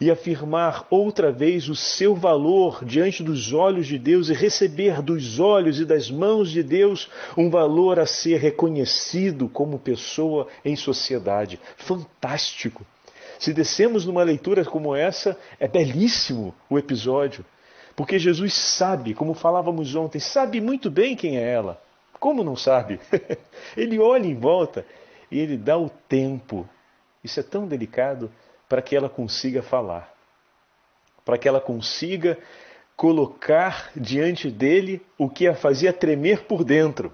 e 0.00 0.10
afirmar 0.10 0.86
outra 0.90 1.32
vez 1.32 1.68
o 1.68 1.74
seu 1.74 2.14
valor 2.14 2.84
diante 2.84 3.22
dos 3.22 3.52
olhos 3.52 3.86
de 3.86 3.98
Deus 3.98 4.28
e 4.28 4.34
receber 4.34 5.00
dos 5.00 5.38
olhos 5.38 5.80
e 5.80 5.84
das 5.84 6.10
mãos 6.10 6.50
de 6.50 6.62
Deus 6.62 7.08
um 7.36 7.48
valor 7.48 7.98
a 7.98 8.04
ser 8.04 8.38
reconhecido 8.38 9.48
como 9.48 9.78
pessoa 9.78 10.48
em 10.64 10.76
sociedade. 10.76 11.58
Fantástico! 11.76 12.84
Se 13.38 13.52
descemos 13.52 14.04
numa 14.04 14.22
leitura 14.22 14.64
como 14.64 14.94
essa, 14.94 15.38
é 15.60 15.68
belíssimo 15.68 16.54
o 16.68 16.78
episódio, 16.78 17.44
porque 17.94 18.18
Jesus 18.18 18.54
sabe, 18.54 19.14
como 19.14 19.34
falávamos 19.34 19.94
ontem, 19.94 20.18
sabe 20.18 20.60
muito 20.60 20.90
bem 20.90 21.14
quem 21.14 21.38
é 21.38 21.52
ela. 21.52 21.85
Como 22.18 22.42
não 22.42 22.56
sabe? 22.56 23.00
ele 23.76 23.98
olha 23.98 24.26
em 24.26 24.34
volta 24.34 24.86
e 25.30 25.38
ele 25.38 25.56
dá 25.56 25.76
o 25.76 25.90
tempo 25.90 26.68
Isso 27.22 27.40
é 27.40 27.42
tão 27.42 27.66
delicado 27.66 28.30
para 28.68 28.82
que 28.82 28.96
ela 28.96 29.08
consiga 29.08 29.62
falar, 29.62 30.12
para 31.24 31.38
que 31.38 31.48
ela 31.48 31.60
consiga 31.60 32.38
colocar 32.96 33.90
diante 33.94 34.50
dele 34.50 35.04
o 35.18 35.28
que 35.28 35.46
a 35.46 35.54
fazia 35.54 35.92
tremer 35.92 36.44
por 36.44 36.64
dentro. 36.64 37.12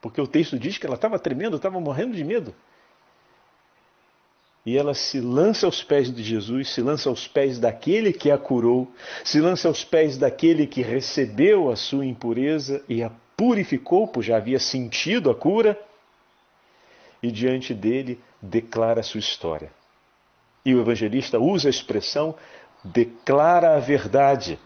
Porque 0.00 0.20
o 0.20 0.26
texto 0.26 0.58
diz 0.58 0.78
que 0.78 0.86
ela 0.86 0.94
estava 0.94 1.18
tremendo, 1.18 1.56
estava 1.56 1.78
morrendo 1.80 2.14
de 2.16 2.24
medo. 2.24 2.54
E 4.64 4.76
ela 4.76 4.94
se 4.94 5.20
lança 5.20 5.66
aos 5.66 5.82
pés 5.82 6.14
de 6.14 6.22
Jesus, 6.22 6.70
se 6.70 6.80
lança 6.80 7.08
aos 7.08 7.26
pés 7.26 7.58
daquele 7.58 8.12
que 8.12 8.30
a 8.30 8.38
curou, 8.38 8.90
se 9.24 9.40
lança 9.40 9.68
aos 9.68 9.84
pés 9.84 10.16
daquele 10.16 10.66
que 10.66 10.82
recebeu 10.82 11.70
a 11.70 11.76
sua 11.76 12.04
impureza 12.04 12.82
e 12.88 13.02
a 13.02 13.10
purificou, 13.40 14.06
pois 14.06 14.26
já 14.26 14.36
havia 14.36 14.60
sentido 14.60 15.30
a 15.30 15.34
cura, 15.34 15.80
e 17.22 17.32
diante 17.32 17.72
dele 17.72 18.20
declara 18.42 19.00
a 19.00 19.02
sua 19.02 19.18
história. 19.18 19.72
E 20.62 20.74
o 20.74 20.80
evangelista 20.82 21.38
usa 21.38 21.66
a 21.66 21.70
expressão 21.70 22.34
declara 22.84 23.76
a 23.76 23.80
verdade. 23.80 24.58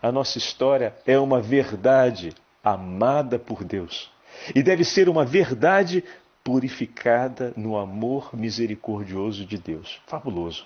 A 0.00 0.10
nossa 0.10 0.38
história 0.38 0.96
é 1.04 1.18
uma 1.18 1.42
verdade 1.42 2.34
amada 2.64 3.38
por 3.38 3.62
Deus. 3.62 4.10
E 4.54 4.62
deve 4.62 4.82
ser 4.82 5.06
uma 5.06 5.26
verdade 5.26 6.02
purificada 6.42 7.52
no 7.54 7.76
amor 7.76 8.30
misericordioso 8.34 9.44
de 9.44 9.58
Deus. 9.58 10.00
Fabuloso. 10.06 10.64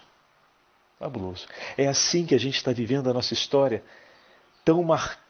Fabuloso. 1.00 1.48
É 1.76 1.88
assim 1.88 2.24
que 2.24 2.34
a 2.36 2.38
gente 2.38 2.54
está 2.54 2.70
vivendo 2.72 3.10
a 3.10 3.12
nossa 3.12 3.34
história, 3.34 3.82
tão 4.64 4.84
marcada 4.84 5.21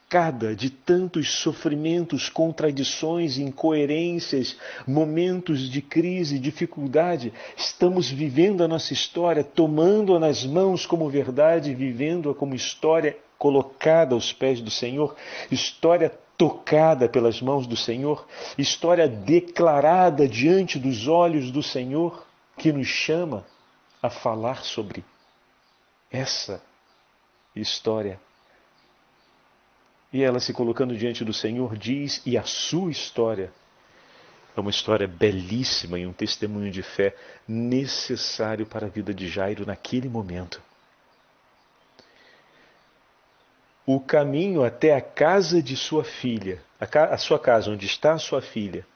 de 0.55 0.69
tantos 0.69 1.37
sofrimentos, 1.37 2.29
contradições, 2.29 3.39
incoerências, 3.39 4.59
momentos 4.87 5.71
de 5.71 5.81
crise, 5.81 6.39
dificuldade. 6.39 7.33
Estamos 7.57 8.11
vivendo 8.11 8.63
a 8.63 8.69
nossa 8.69 8.93
história, 8.93 9.43
tomando-a 9.43 10.21
nas 10.21 10.45
mãos 10.45 10.85
como 10.85 11.09
verdade, 11.09 11.75
vivendo-a 11.75 12.35
como 12.35 12.55
história 12.55 13.17
colocada 13.39 14.15
aos 14.15 14.35
pés 14.35 14.61
do 14.61 14.71
Senhor, 14.71 15.17
história 15.51 16.13
tocada 16.37 17.09
pelas 17.09 17.41
mãos 17.41 17.67
do 17.67 17.77
Senhor, 17.77 18.27
história 18.59 19.09
declarada 19.09 20.29
diante 20.29 20.79
dos 20.79 21.09
olhos 21.09 21.51
do 21.51 21.63
Senhor, 21.63 22.27
que 22.59 22.71
nos 22.71 22.87
chama 22.87 23.47
a 24.03 24.11
falar 24.11 24.63
sobre 24.63 25.03
essa 26.11 26.63
história. 27.57 28.21
E 30.13 30.23
ela 30.23 30.41
se 30.41 30.53
colocando 30.53 30.97
diante 30.97 31.25
do 31.25 31.33
Senhor 31.33 31.77
diz, 31.77 32.21
e 32.27 32.37
a 32.37 32.43
sua 32.45 32.91
história 32.91 33.51
é 34.55 34.61
uma 34.61 34.71
história 34.71 35.09
belíssima 35.09 35.99
e 35.99 36.07
um 36.07 36.13
testemunho 36.13 36.71
de 36.71 36.83
fé 36.83 37.17
necessário 37.49 38.67
para 38.67 38.87
a 38.87 38.91
vida 38.91 39.15
de 39.15 39.27
Jairo 39.27 39.65
naquele 39.65 40.09
momento. 40.09 40.61
o 43.87 43.99
caminho 43.99 44.65
até 44.65 44.95
a 44.95 45.01
casa 45.01 45.63
de 45.63 45.77
sua 45.77 46.05
filha, 46.05 46.63
a, 46.81 47.17
sua 47.17 47.39
casa 47.39 47.71
onde 47.71 47.87
está 47.87 48.13
a 48.13 48.19
sua 48.19 48.41
filha, 48.41 48.87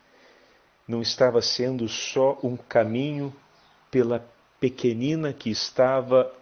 não 0.87 1.03
estava 1.03 1.43
sendo 1.43 1.89
só 1.89 2.39
um 2.43 2.57
caminho 2.57 3.35
pela 3.91 4.25
pequenina 4.61 5.33
que 5.33 5.51
estava 5.51 6.33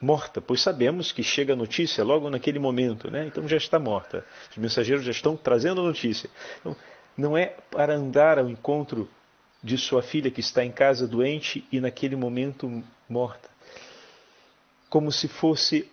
morta, 0.00 0.40
pois 0.40 0.62
sabemos 0.62 1.12
que 1.12 1.22
chega 1.22 1.52
a 1.52 1.56
notícia 1.56 2.02
logo 2.02 2.30
naquele 2.30 2.58
momento, 2.58 3.10
né? 3.10 3.26
Então 3.26 3.46
já 3.46 3.56
está 3.56 3.78
morta. 3.78 4.24
Os 4.50 4.56
mensageiros 4.56 5.04
já 5.04 5.10
estão 5.10 5.36
trazendo 5.36 5.80
a 5.82 5.84
notícia. 5.84 6.30
Então, 6.60 6.74
não 7.16 7.36
é 7.36 7.54
para 7.70 7.94
andar 7.94 8.38
ao 8.38 8.48
encontro 8.48 9.08
de 9.62 9.76
sua 9.76 10.02
filha 10.02 10.30
que 10.30 10.40
está 10.40 10.64
em 10.64 10.72
casa 10.72 11.06
doente 11.06 11.66
e 11.70 11.80
naquele 11.80 12.16
momento 12.16 12.82
morta, 13.08 13.50
como 14.88 15.12
se 15.12 15.28
fosse 15.28 15.90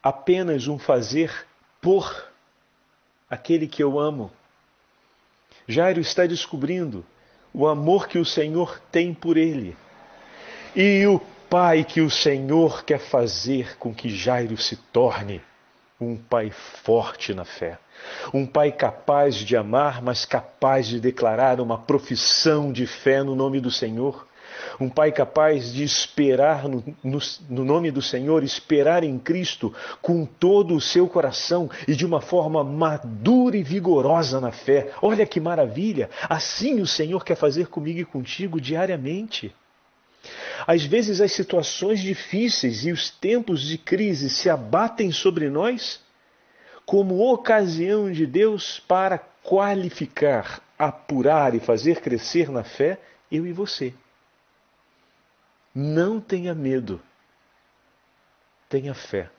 apenas 0.00 0.68
um 0.68 0.78
fazer 0.78 1.46
por 1.80 2.30
aquele 3.28 3.66
que 3.66 3.82
eu 3.82 3.98
amo. 3.98 4.30
Jairo 5.66 6.00
está 6.00 6.24
descobrindo 6.24 7.04
o 7.52 7.66
amor 7.66 8.06
que 8.06 8.18
o 8.18 8.24
Senhor 8.24 8.80
tem 8.92 9.12
por 9.12 9.36
ele 9.36 9.76
e 10.74 11.04
o 11.06 11.20
pai 11.50 11.82
que 11.82 12.00
o 12.00 12.08
Senhor 12.08 12.84
quer 12.84 13.00
fazer 13.00 13.76
com 13.76 13.92
que 13.92 14.08
Jairo 14.08 14.56
se 14.56 14.76
torne 14.76 15.42
um 16.00 16.16
pai 16.16 16.52
forte 16.84 17.34
na 17.34 17.44
fé, 17.44 17.76
um 18.32 18.46
pai 18.46 18.70
capaz 18.70 19.34
de 19.34 19.56
amar, 19.56 20.00
mas 20.00 20.24
capaz 20.24 20.86
de 20.86 21.00
declarar 21.00 21.60
uma 21.60 21.76
profissão 21.76 22.72
de 22.72 22.86
fé 22.86 23.24
no 23.24 23.34
nome 23.34 23.60
do 23.60 23.68
Senhor, 23.68 24.28
um 24.78 24.88
pai 24.88 25.10
capaz 25.10 25.72
de 25.72 25.82
esperar 25.82 26.68
no, 26.68 26.84
no, 27.02 27.18
no, 27.48 27.64
nome 27.64 27.90
do 27.90 28.00
Senhor, 28.00 28.44
esperar 28.44 29.02
em 29.02 29.18
Cristo 29.18 29.74
com 30.00 30.24
todo 30.24 30.76
o 30.76 30.80
seu 30.80 31.08
coração 31.08 31.68
e 31.88 31.96
de 31.96 32.06
uma 32.06 32.20
forma 32.20 32.62
madura 32.62 33.56
e 33.56 33.62
vigorosa 33.64 34.40
na 34.40 34.52
fé. 34.52 34.92
Olha 35.02 35.26
que 35.26 35.40
maravilha! 35.40 36.08
Assim 36.28 36.80
o 36.80 36.86
Senhor 36.86 37.24
quer 37.24 37.36
fazer 37.36 37.66
comigo 37.66 37.98
e 37.98 38.04
contigo 38.04 38.60
diariamente. 38.60 39.52
Às 40.66 40.84
vezes 40.84 41.20
as 41.20 41.32
situações 41.32 42.00
difíceis 42.00 42.84
e 42.84 42.92
os 42.92 43.10
tempos 43.10 43.62
de 43.62 43.78
crise 43.78 44.30
se 44.30 44.48
abatem 44.50 45.10
sobre 45.12 45.48
nós 45.48 46.00
como 46.84 47.20
ocasião 47.32 48.10
de 48.10 48.26
Deus 48.26 48.80
para 48.80 49.18
qualificar, 49.42 50.60
apurar 50.78 51.54
e 51.54 51.60
fazer 51.60 52.00
crescer 52.00 52.50
na 52.50 52.64
fé 52.64 52.98
eu 53.30 53.46
e 53.46 53.52
você. 53.52 53.94
Não 55.74 56.20
tenha 56.20 56.54
medo. 56.54 57.00
Tenha 58.68 58.92
fé. 58.92 59.30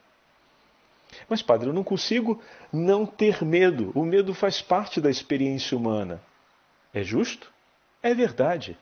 Mas, 1.28 1.42
padre, 1.42 1.68
eu 1.68 1.74
não 1.74 1.84
consigo 1.84 2.42
não 2.72 3.04
ter 3.04 3.44
medo. 3.44 3.92
O 3.94 4.04
medo 4.04 4.32
faz 4.32 4.62
parte 4.62 5.00
da 5.00 5.10
experiência 5.10 5.76
humana. 5.76 6.22
É 6.92 7.02
justo? 7.02 7.52
É 8.02 8.14
verdade. 8.14 8.78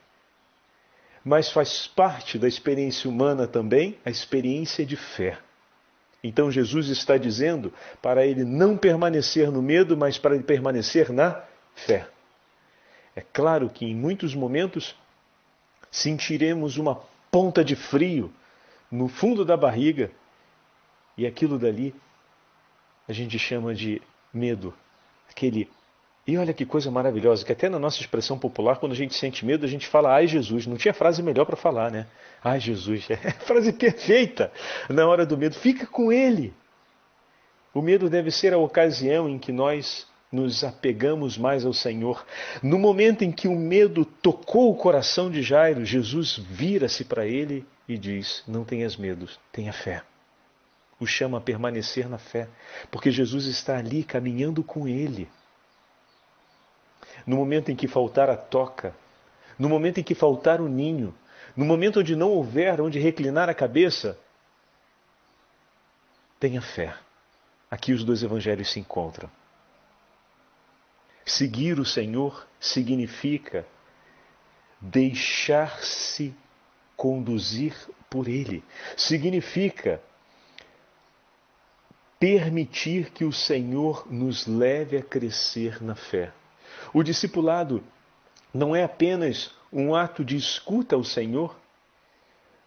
Mas 1.23 1.51
faz 1.51 1.87
parte 1.87 2.39
da 2.39 2.47
experiência 2.47 3.09
humana 3.09 3.47
também 3.47 3.97
a 4.03 4.09
experiência 4.09 4.85
de 4.85 4.95
fé. 4.95 5.37
Então 6.23 6.51
Jesus 6.51 6.87
está 6.89 7.17
dizendo 7.17 7.73
para 8.01 8.25
ele 8.25 8.43
não 8.43 8.77
permanecer 8.77 9.51
no 9.51 9.61
medo, 9.61 9.97
mas 9.97 10.17
para 10.17 10.35
ele 10.35 10.43
permanecer 10.43 11.11
na 11.11 11.43
fé. 11.75 12.07
É 13.15 13.21
claro 13.21 13.69
que 13.69 13.85
em 13.85 13.95
muitos 13.95 14.33
momentos 14.35 14.95
sentiremos 15.91 16.77
uma 16.77 17.01
ponta 17.29 17.63
de 17.63 17.75
frio 17.75 18.31
no 18.89 19.07
fundo 19.07 19.43
da 19.43 19.57
barriga. 19.57 20.11
E 21.17 21.25
aquilo 21.25 21.57
dali 21.57 21.93
a 23.07 23.13
gente 23.13 23.37
chama 23.37 23.73
de 23.73 24.01
medo. 24.33 24.73
Aquele. 25.29 25.69
E 26.25 26.37
olha 26.37 26.53
que 26.53 26.65
coisa 26.65 26.91
maravilhosa, 26.91 27.43
que 27.43 27.51
até 27.51 27.67
na 27.67 27.79
nossa 27.79 27.99
expressão 27.99 28.37
popular, 28.37 28.77
quando 28.77 28.91
a 28.91 28.95
gente 28.95 29.15
sente 29.15 29.43
medo, 29.43 29.65
a 29.65 29.69
gente 29.69 29.87
fala 29.87 30.13
ai 30.13 30.27
Jesus. 30.27 30.67
Não 30.67 30.77
tinha 30.77 30.93
frase 30.93 31.23
melhor 31.23 31.45
para 31.45 31.55
falar, 31.55 31.91
né? 31.91 32.05
Ai 32.43 32.59
Jesus. 32.59 33.07
É 33.09 33.31
frase 33.31 33.73
perfeita 33.73 34.51
na 34.89 35.07
hora 35.07 35.25
do 35.25 35.37
medo. 35.37 35.55
Fica 35.55 35.87
com 35.87 36.11
ele. 36.11 36.53
O 37.73 37.81
medo 37.81 38.09
deve 38.09 38.29
ser 38.29 38.53
a 38.53 38.57
ocasião 38.57 39.27
em 39.27 39.39
que 39.39 39.51
nós 39.51 40.05
nos 40.31 40.63
apegamos 40.63 41.37
mais 41.37 41.65
ao 41.65 41.73
Senhor. 41.73 42.25
No 42.61 42.77
momento 42.77 43.23
em 43.23 43.31
que 43.31 43.47
o 43.47 43.55
medo 43.55 44.05
tocou 44.05 44.71
o 44.71 44.75
coração 44.75 45.29
de 45.29 45.41
Jairo, 45.41 45.83
Jesus 45.83 46.37
vira-se 46.37 47.03
para 47.03 47.25
ele 47.25 47.65
e 47.87 47.97
diz: 47.97 48.43
Não 48.47 48.63
tenhas 48.63 48.95
medo, 48.95 49.27
tenha 49.51 49.73
fé. 49.73 50.03
O 50.99 51.05
chama 51.07 51.39
a 51.39 51.41
permanecer 51.41 52.07
na 52.07 52.17
fé, 52.17 52.47
porque 52.91 53.09
Jesus 53.09 53.45
está 53.45 53.77
ali 53.77 54.03
caminhando 54.03 54.63
com 54.63 54.87
ele. 54.87 55.27
No 57.25 57.35
momento 57.35 57.71
em 57.71 57.75
que 57.75 57.87
faltar 57.87 58.29
a 58.29 58.37
toca, 58.37 58.95
no 59.57 59.69
momento 59.69 59.99
em 59.99 60.03
que 60.03 60.15
faltar 60.15 60.59
o 60.61 60.67
ninho, 60.67 61.13
no 61.55 61.65
momento 61.65 61.99
onde 61.99 62.15
não 62.15 62.29
houver 62.29 62.81
onde 62.81 62.99
reclinar 62.99 63.49
a 63.49 63.53
cabeça, 63.53 64.17
tenha 66.39 66.61
fé. 66.61 66.95
Aqui 67.69 67.93
os 67.93 68.03
dois 68.03 68.23
evangelhos 68.23 68.71
se 68.71 68.79
encontram. 68.79 69.29
Seguir 71.25 71.79
o 71.79 71.85
Senhor 71.85 72.47
significa 72.59 73.65
deixar-se 74.79 76.33
conduzir 76.97 77.75
por 78.09 78.27
Ele. 78.27 78.63
Significa 78.97 80.01
permitir 82.19 83.11
que 83.11 83.23
o 83.23 83.31
Senhor 83.31 84.11
nos 84.11 84.45
leve 84.45 84.97
a 84.97 85.03
crescer 85.03 85.81
na 85.81 85.95
fé. 85.95 86.31
O 86.93 87.03
discipulado 87.03 87.83
não 88.53 88.75
é 88.75 88.83
apenas 88.83 89.51
um 89.71 89.95
ato 89.95 90.25
de 90.25 90.35
escuta 90.35 90.95
ao 90.95 91.03
Senhor, 91.03 91.55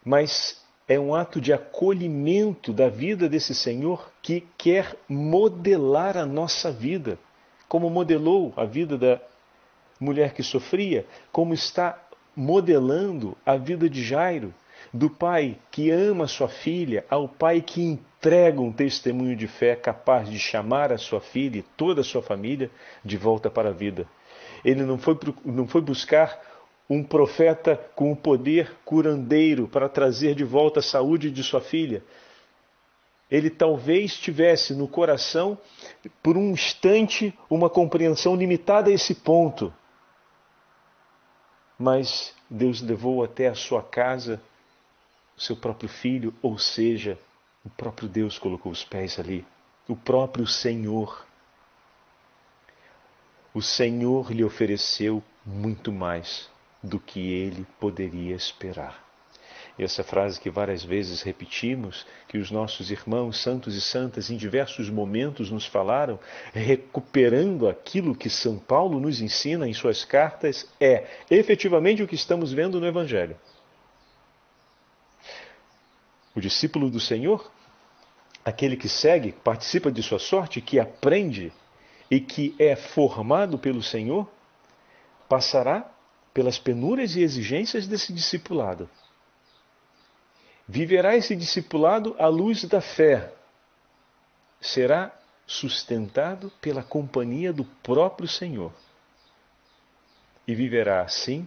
mas 0.04 0.64
é 0.88 0.98
um 0.98 1.14
ato 1.14 1.40
de 1.40 1.52
acolhimento 1.52 2.72
da 2.72 2.88
vida 2.88 3.28
desse 3.28 3.54
Senhor 3.54 4.10
que 4.22 4.46
quer 4.56 4.96
modelar 5.08 6.16
a 6.16 6.26
nossa 6.26 6.70
vida 6.70 7.18
como 7.68 7.90
modelou 7.90 8.52
a 8.56 8.64
vida 8.64 8.96
da 8.96 9.20
mulher 9.98 10.34
que 10.34 10.42
sofria, 10.42 11.06
como 11.32 11.54
está 11.54 11.98
modelando 12.36 13.36
a 13.44 13.56
vida 13.56 13.88
de 13.88 14.02
Jairo, 14.02 14.54
do 14.92 15.10
pai 15.10 15.58
que 15.70 15.90
ama 15.90 16.26
sua 16.26 16.48
filha 16.48 17.04
ao 17.08 17.28
pai 17.28 17.60
que 17.60 17.82
entrega 17.82 18.60
um 18.60 18.72
testemunho 18.72 19.36
de 19.36 19.46
fé 19.46 19.76
capaz 19.76 20.28
de 20.28 20.38
chamar 20.38 20.92
a 20.92 20.98
sua 20.98 21.20
filha 21.20 21.58
e 21.58 21.62
toda 21.62 22.00
a 22.00 22.04
sua 22.04 22.22
família 22.22 22.70
de 23.04 23.16
volta 23.16 23.50
para 23.50 23.70
a 23.70 23.72
vida. 23.72 24.06
Ele 24.64 24.82
não 24.82 24.98
foi, 24.98 25.18
não 25.44 25.66
foi 25.66 25.80
buscar 25.80 26.40
um 26.88 27.02
profeta 27.02 27.76
com 27.94 28.12
o 28.12 28.16
poder 28.16 28.76
curandeiro 28.84 29.68
para 29.68 29.88
trazer 29.88 30.34
de 30.34 30.44
volta 30.44 30.80
a 30.80 30.82
saúde 30.82 31.30
de 31.30 31.42
sua 31.42 31.60
filha. 31.60 32.02
Ele 33.30 33.48
talvez 33.50 34.16
tivesse 34.16 34.74
no 34.74 34.86
coração, 34.86 35.58
por 36.22 36.36
um 36.36 36.50
instante, 36.50 37.36
uma 37.48 37.70
compreensão 37.70 38.36
limitada 38.36 38.90
a 38.90 38.92
esse 38.92 39.14
ponto. 39.14 39.72
Mas 41.78 42.34
Deus 42.48 42.80
levou 42.80 43.24
até 43.24 43.48
a 43.48 43.54
sua 43.54 43.82
casa 43.82 44.40
o 45.36 45.40
seu 45.40 45.56
próprio 45.56 45.88
filho, 45.88 46.34
ou 46.42 46.58
seja, 46.58 47.18
o 47.64 47.70
próprio 47.70 48.08
Deus 48.08 48.38
colocou 48.38 48.70
os 48.70 48.84
pés 48.84 49.18
ali, 49.18 49.44
o 49.88 49.96
próprio 49.96 50.46
Senhor. 50.46 51.26
O 53.52 53.62
Senhor 53.62 54.32
lhe 54.32 54.44
ofereceu 54.44 55.22
muito 55.44 55.92
mais 55.92 56.48
do 56.82 57.00
que 57.00 57.20
ele 57.20 57.66
poderia 57.80 58.34
esperar. 58.34 59.04
E 59.76 59.82
essa 59.82 60.04
frase 60.04 60.40
que 60.40 60.48
várias 60.48 60.84
vezes 60.84 61.22
repetimos, 61.22 62.06
que 62.28 62.38
os 62.38 62.50
nossos 62.50 62.92
irmãos 62.92 63.42
santos 63.42 63.74
e 63.74 63.80
santas 63.80 64.30
em 64.30 64.36
diversos 64.36 64.88
momentos 64.88 65.50
nos 65.50 65.66
falaram, 65.66 66.18
recuperando 66.52 67.68
aquilo 67.68 68.14
que 68.14 68.30
São 68.30 68.56
Paulo 68.56 69.00
nos 69.00 69.20
ensina 69.20 69.68
em 69.68 69.74
suas 69.74 70.04
cartas, 70.04 70.68
é 70.80 71.06
efetivamente 71.28 72.02
o 72.02 72.06
que 72.06 72.14
estamos 72.14 72.52
vendo 72.52 72.78
no 72.78 72.86
Evangelho. 72.86 73.36
O 76.34 76.40
discípulo 76.40 76.90
do 76.90 76.98
Senhor, 76.98 77.50
aquele 78.44 78.76
que 78.76 78.88
segue, 78.88 79.32
participa 79.32 79.90
de 79.90 80.02
sua 80.02 80.18
sorte, 80.18 80.60
que 80.60 80.80
aprende 80.80 81.52
e 82.10 82.20
que 82.20 82.54
é 82.58 82.74
formado 82.74 83.58
pelo 83.58 83.82
Senhor, 83.82 84.28
passará 85.28 85.90
pelas 86.32 86.58
penúrias 86.58 87.14
e 87.14 87.20
exigências 87.20 87.86
desse 87.86 88.12
discipulado. 88.12 88.90
Viverá 90.66 91.14
esse 91.14 91.36
discipulado 91.36 92.16
à 92.18 92.26
luz 92.26 92.64
da 92.64 92.80
fé. 92.80 93.32
Será 94.60 95.14
sustentado 95.46 96.50
pela 96.60 96.82
companhia 96.82 97.52
do 97.52 97.64
próprio 97.64 98.26
Senhor. 98.26 98.72
E 100.48 100.54
viverá 100.54 101.02
assim 101.02 101.46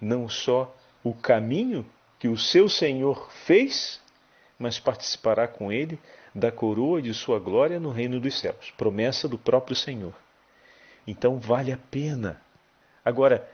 não 0.00 0.28
só 0.28 0.74
o 1.04 1.14
caminho 1.14 1.86
que 2.18 2.28
o 2.28 2.36
seu 2.36 2.68
Senhor 2.68 3.30
fez, 3.46 4.01
mas 4.62 4.78
participará 4.78 5.48
com 5.48 5.72
ele 5.72 5.98
da 6.32 6.52
coroa 6.52 7.02
de 7.02 7.12
sua 7.12 7.40
glória 7.40 7.80
no 7.80 7.90
reino 7.90 8.20
dos 8.20 8.38
céus. 8.38 8.70
Promessa 8.76 9.28
do 9.28 9.36
próprio 9.36 9.74
Senhor. 9.74 10.14
Então 11.04 11.40
vale 11.40 11.72
a 11.72 11.76
pena. 11.76 12.40
Agora, 13.04 13.50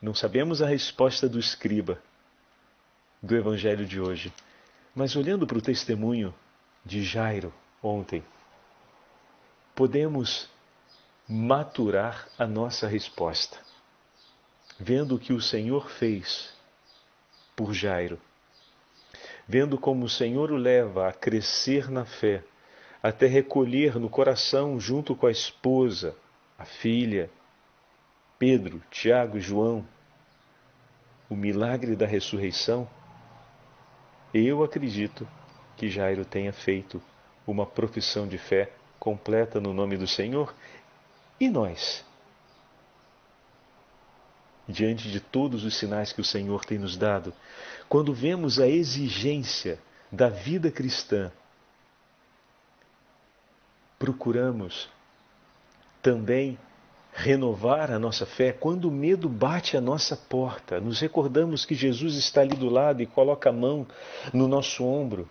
não 0.00 0.14
sabemos 0.14 0.62
a 0.62 0.68
resposta 0.68 1.28
do 1.28 1.38
escriba 1.38 2.00
do 3.20 3.36
evangelho 3.36 3.84
de 3.84 4.00
hoje, 4.00 4.32
mas 4.94 5.16
olhando 5.16 5.46
para 5.48 5.58
o 5.58 5.62
testemunho 5.62 6.32
de 6.84 7.02
Jairo 7.02 7.52
ontem, 7.82 8.22
podemos 9.74 10.48
maturar 11.28 12.28
a 12.38 12.46
nossa 12.46 12.86
resposta, 12.86 13.58
vendo 14.78 15.16
o 15.16 15.18
que 15.18 15.32
o 15.32 15.40
Senhor 15.40 15.90
fez 15.90 16.52
por 17.56 17.72
Jairo, 17.72 18.20
vendo 19.46 19.78
como 19.78 20.04
o 20.04 20.08
Senhor 20.08 20.50
o 20.50 20.56
leva 20.56 21.08
a 21.08 21.12
crescer 21.12 21.90
na 21.90 22.04
fé, 22.04 22.42
até 23.02 23.26
recolher 23.26 23.98
no 23.98 24.08
coração, 24.08 24.78
junto 24.78 25.14
com 25.14 25.26
a 25.26 25.30
esposa, 25.30 26.14
a 26.58 26.64
filha, 26.64 27.28
Pedro, 28.38 28.82
Tiago 28.90 29.38
e 29.38 29.40
João, 29.40 29.86
o 31.28 31.34
milagre 31.34 31.96
da 31.96 32.06
ressurreição, 32.06 32.88
eu 34.32 34.62
acredito 34.62 35.26
que 35.76 35.90
Jairo 35.90 36.24
tenha 36.24 36.52
feito 36.52 37.02
uma 37.46 37.66
profissão 37.66 38.26
de 38.26 38.38
fé 38.38 38.70
completa 38.98 39.60
no 39.60 39.74
nome 39.74 39.96
do 39.96 40.06
Senhor 40.06 40.54
e 41.40 41.48
nós. 41.48 42.04
Diante 44.72 45.10
de 45.10 45.20
todos 45.20 45.64
os 45.64 45.76
sinais 45.76 46.12
que 46.12 46.20
o 46.20 46.24
Senhor 46.24 46.64
tem 46.64 46.78
nos 46.78 46.96
dado, 46.96 47.32
quando 47.88 48.14
vemos 48.14 48.58
a 48.58 48.66
exigência 48.66 49.78
da 50.10 50.28
vida 50.28 50.70
cristã, 50.70 51.30
procuramos 53.98 54.88
também 56.02 56.58
renovar 57.12 57.90
a 57.90 57.98
nossa 57.98 58.24
fé 58.24 58.52
quando 58.52 58.86
o 58.86 58.90
medo 58.90 59.28
bate 59.28 59.76
à 59.76 59.80
nossa 59.80 60.16
porta. 60.16 60.80
Nos 60.80 61.00
recordamos 61.00 61.64
que 61.64 61.74
Jesus 61.74 62.16
está 62.16 62.40
ali 62.40 62.56
do 62.56 62.68
lado 62.68 63.02
e 63.02 63.06
coloca 63.06 63.50
a 63.50 63.52
mão 63.52 63.86
no 64.32 64.48
nosso 64.48 64.84
ombro 64.84 65.28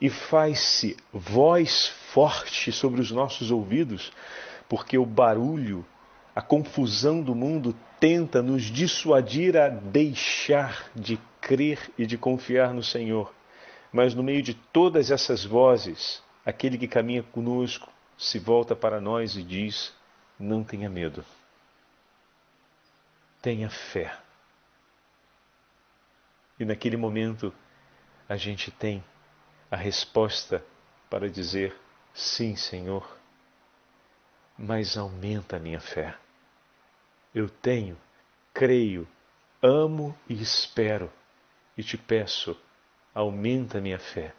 e 0.00 0.10
faz-se 0.10 0.96
voz 1.12 1.88
forte 2.12 2.70
sobre 2.70 3.00
os 3.00 3.10
nossos 3.10 3.50
ouvidos, 3.50 4.12
porque 4.68 4.98
o 4.98 5.06
barulho, 5.06 5.84
a 6.34 6.42
confusão 6.42 7.22
do 7.22 7.34
mundo 7.34 7.74
tenta 8.04 8.42
nos 8.42 8.64
dissuadir 8.64 9.56
a 9.56 9.70
deixar 9.70 10.90
de 10.94 11.16
crer 11.40 11.90
e 11.96 12.04
de 12.04 12.18
confiar 12.18 12.74
no 12.74 12.82
Senhor. 12.82 13.34
Mas 13.90 14.14
no 14.14 14.22
meio 14.22 14.42
de 14.42 14.52
todas 14.52 15.10
essas 15.10 15.42
vozes, 15.42 16.22
aquele 16.44 16.76
que 16.76 16.86
caminha 16.86 17.22
conosco 17.22 17.90
se 18.18 18.38
volta 18.38 18.76
para 18.76 19.00
nós 19.00 19.36
e 19.36 19.42
diz: 19.42 19.90
não 20.38 20.62
tenha 20.62 20.90
medo. 20.90 21.24
Tenha 23.40 23.70
fé. 23.70 24.14
E 26.60 26.64
naquele 26.66 26.98
momento 26.98 27.54
a 28.28 28.36
gente 28.36 28.70
tem 28.70 29.02
a 29.70 29.76
resposta 29.76 30.62
para 31.08 31.30
dizer: 31.30 31.74
sim, 32.12 32.54
Senhor, 32.54 33.16
mas 34.58 34.98
aumenta 34.98 35.56
a 35.56 35.58
minha 35.58 35.80
fé. 35.80 36.14
Eu 37.34 37.48
tenho, 37.48 37.98
creio, 38.52 39.08
amo 39.60 40.16
e 40.28 40.40
espero, 40.40 41.10
e 41.76 41.82
te 41.82 41.98
peço, 41.98 42.56
aumenta 43.12 43.80
minha 43.80 43.98
fé. 43.98 44.32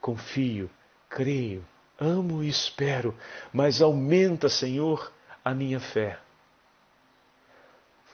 Confio, 0.00 0.70
creio, 1.08 1.66
amo 1.98 2.42
e 2.42 2.48
espero, 2.48 3.14
mas 3.52 3.82
aumenta, 3.82 4.48
Senhor, 4.48 5.12
a 5.44 5.52
minha 5.52 5.80
fé. 5.80 6.18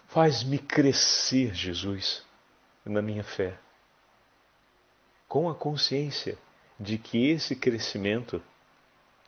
Faz-me 0.09 0.59
crescer, 0.59 1.55
Jesus, 1.55 2.25
na 2.85 3.03
minha 3.03 3.25
fé, 3.25 3.59
com 5.29 5.49
a 5.49 5.55
consciência 5.55 6.38
de 6.79 6.99
que 6.99 7.31
esse 7.31 7.57
crescimento 7.57 8.42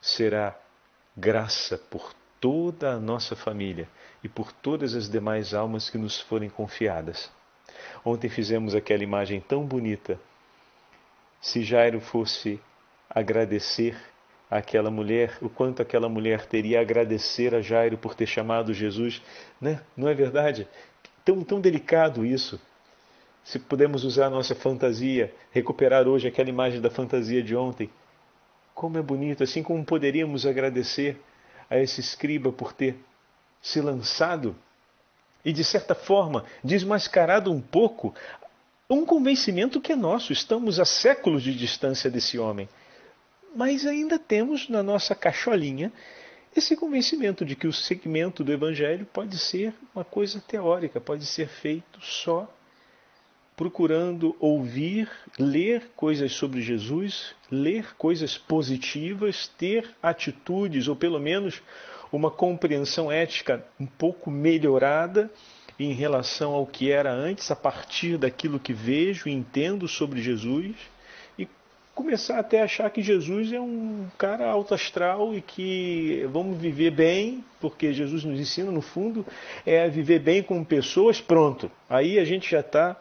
será 0.00 0.58
graça 1.16 1.78
por 1.78 2.14
toda 2.40 2.92
a 2.92 3.00
nossa 3.00 3.34
família 3.34 3.88
e 4.22 4.28
por 4.28 4.52
todas 4.52 4.94
as 4.94 5.08
demais 5.08 5.54
almas 5.54 5.90
que 5.90 5.98
nos 5.98 6.20
forem 6.20 6.48
confiadas. 6.48 7.30
Ontem 8.04 8.28
fizemos 8.28 8.74
aquela 8.74 9.02
imagem 9.02 9.40
tão 9.40 9.64
bonita. 9.64 10.18
Se 11.40 11.62
Jairo 11.62 12.00
fosse 12.00 12.60
agradecer 13.08 13.96
aquela 14.50 14.90
mulher, 14.90 15.38
o 15.40 15.48
quanto 15.48 15.82
aquela 15.82 16.08
mulher 16.08 16.46
teria 16.46 16.78
a 16.78 16.82
agradecer 16.82 17.54
a 17.54 17.60
Jairo 17.60 17.98
por 17.98 18.14
ter 18.14 18.26
chamado 18.26 18.72
Jesus, 18.72 19.22
né? 19.60 19.80
Não 19.96 20.08
é 20.08 20.14
verdade? 20.14 20.68
Tão, 21.24 21.42
tão 21.42 21.60
delicado 21.60 22.24
isso. 22.24 22.60
Se 23.44 23.58
pudermos 23.58 24.04
usar 24.04 24.26
a 24.26 24.30
nossa 24.30 24.54
fantasia, 24.54 25.32
recuperar 25.50 26.06
hoje 26.08 26.28
aquela 26.28 26.48
imagem 26.48 26.80
da 26.80 26.90
fantasia 26.90 27.42
de 27.42 27.54
ontem, 27.54 27.90
como 28.74 28.98
é 28.98 29.02
bonito, 29.02 29.42
assim 29.42 29.62
como 29.62 29.84
poderíamos 29.84 30.44
agradecer 30.44 31.20
a 31.70 31.78
esse 31.78 32.00
escriba 32.00 32.52
por 32.52 32.72
ter 32.72 32.96
se 33.60 33.80
lançado 33.80 34.56
e, 35.44 35.52
de 35.52 35.64
certa 35.64 35.94
forma, 35.94 36.44
desmascarado 36.62 37.52
um 37.52 37.60
pouco 37.60 38.14
um 38.88 39.04
convencimento 39.04 39.80
que 39.80 39.92
é 39.92 39.96
nosso. 39.96 40.32
Estamos 40.32 40.78
a 40.78 40.84
séculos 40.84 41.42
de 41.42 41.54
distância 41.54 42.10
desse 42.10 42.38
homem 42.38 42.68
mas 43.56 43.86
ainda 43.86 44.18
temos 44.18 44.68
na 44.68 44.82
nossa 44.82 45.14
cacholinha 45.14 45.90
esse 46.54 46.76
convencimento 46.76 47.44
de 47.44 47.56
que 47.56 47.66
o 47.66 47.72
segmento 47.72 48.44
do 48.44 48.52
Evangelho 48.52 49.06
pode 49.06 49.38
ser 49.38 49.74
uma 49.94 50.04
coisa 50.04 50.42
teórica, 50.46 51.00
pode 51.00 51.24
ser 51.24 51.48
feito 51.48 52.00
só 52.02 52.50
procurando 53.56 54.36
ouvir, 54.38 55.10
ler 55.38 55.90
coisas 55.96 56.32
sobre 56.32 56.60
Jesus, 56.60 57.34
ler 57.50 57.96
coisas 57.96 58.36
positivas, 58.36 59.48
ter 59.56 59.88
atitudes, 60.02 60.88
ou 60.88 60.94
pelo 60.94 61.18
menos 61.18 61.62
uma 62.12 62.30
compreensão 62.30 63.10
ética 63.10 63.64
um 63.80 63.86
pouco 63.86 64.30
melhorada 64.30 65.30
em 65.80 65.92
relação 65.92 66.52
ao 66.52 66.66
que 66.66 66.90
era 66.90 67.10
antes, 67.12 67.50
a 67.50 67.56
partir 67.56 68.18
daquilo 68.18 68.60
que 68.60 68.72
vejo 68.72 69.28
e 69.28 69.32
entendo 69.32 69.88
sobre 69.88 70.22
Jesus, 70.22 70.74
e 71.38 71.48
começar 71.94 72.38
até 72.38 72.60
a 72.60 72.64
achar 72.64 72.90
que 72.90 73.02
Jesus 73.02 73.52
é 73.52 73.60
um 73.60 74.06
cara 74.18 74.48
alto 74.50 74.74
astral 74.74 75.34
e 75.34 75.40
que 75.40 76.26
vamos 76.30 76.58
viver 76.58 76.90
bem, 76.90 77.42
porque 77.58 77.92
Jesus 77.92 78.22
nos 78.22 78.38
ensina, 78.38 78.70
no 78.70 78.82
fundo, 78.82 79.26
é 79.64 79.88
viver 79.88 80.18
bem 80.18 80.42
com 80.42 80.62
pessoas, 80.62 81.20
pronto. 81.20 81.70
Aí 81.88 82.18
a 82.18 82.24
gente 82.24 82.50
já 82.50 82.60
está 82.60 82.96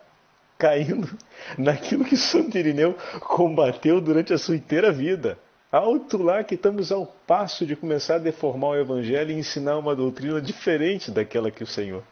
caindo 0.58 1.10
naquilo 1.58 2.06
que 2.06 2.18
Santo 2.18 2.58
Irineu 2.58 2.96
combateu 3.22 4.00
durante 4.00 4.34
a 4.34 4.38
sua 4.38 4.56
inteira 4.56 4.92
vida. 4.92 5.38
Alto 5.72 6.18
lá 6.22 6.44
que 6.44 6.56
estamos 6.56 6.92
ao 6.92 7.06
passo 7.06 7.66
de 7.66 7.76
começar 7.76 8.16
a 8.16 8.20
deformar 8.20 8.70
o 8.70 8.80
Evangelho 8.80 9.32
e 9.32 9.40
ensinar 9.40 9.78
uma 9.78 9.96
doutrina 9.96 10.42
diferente 10.42 11.12
daquela 11.12 11.52
que 11.52 11.64
o 11.64 11.68
Senhor 11.68 12.04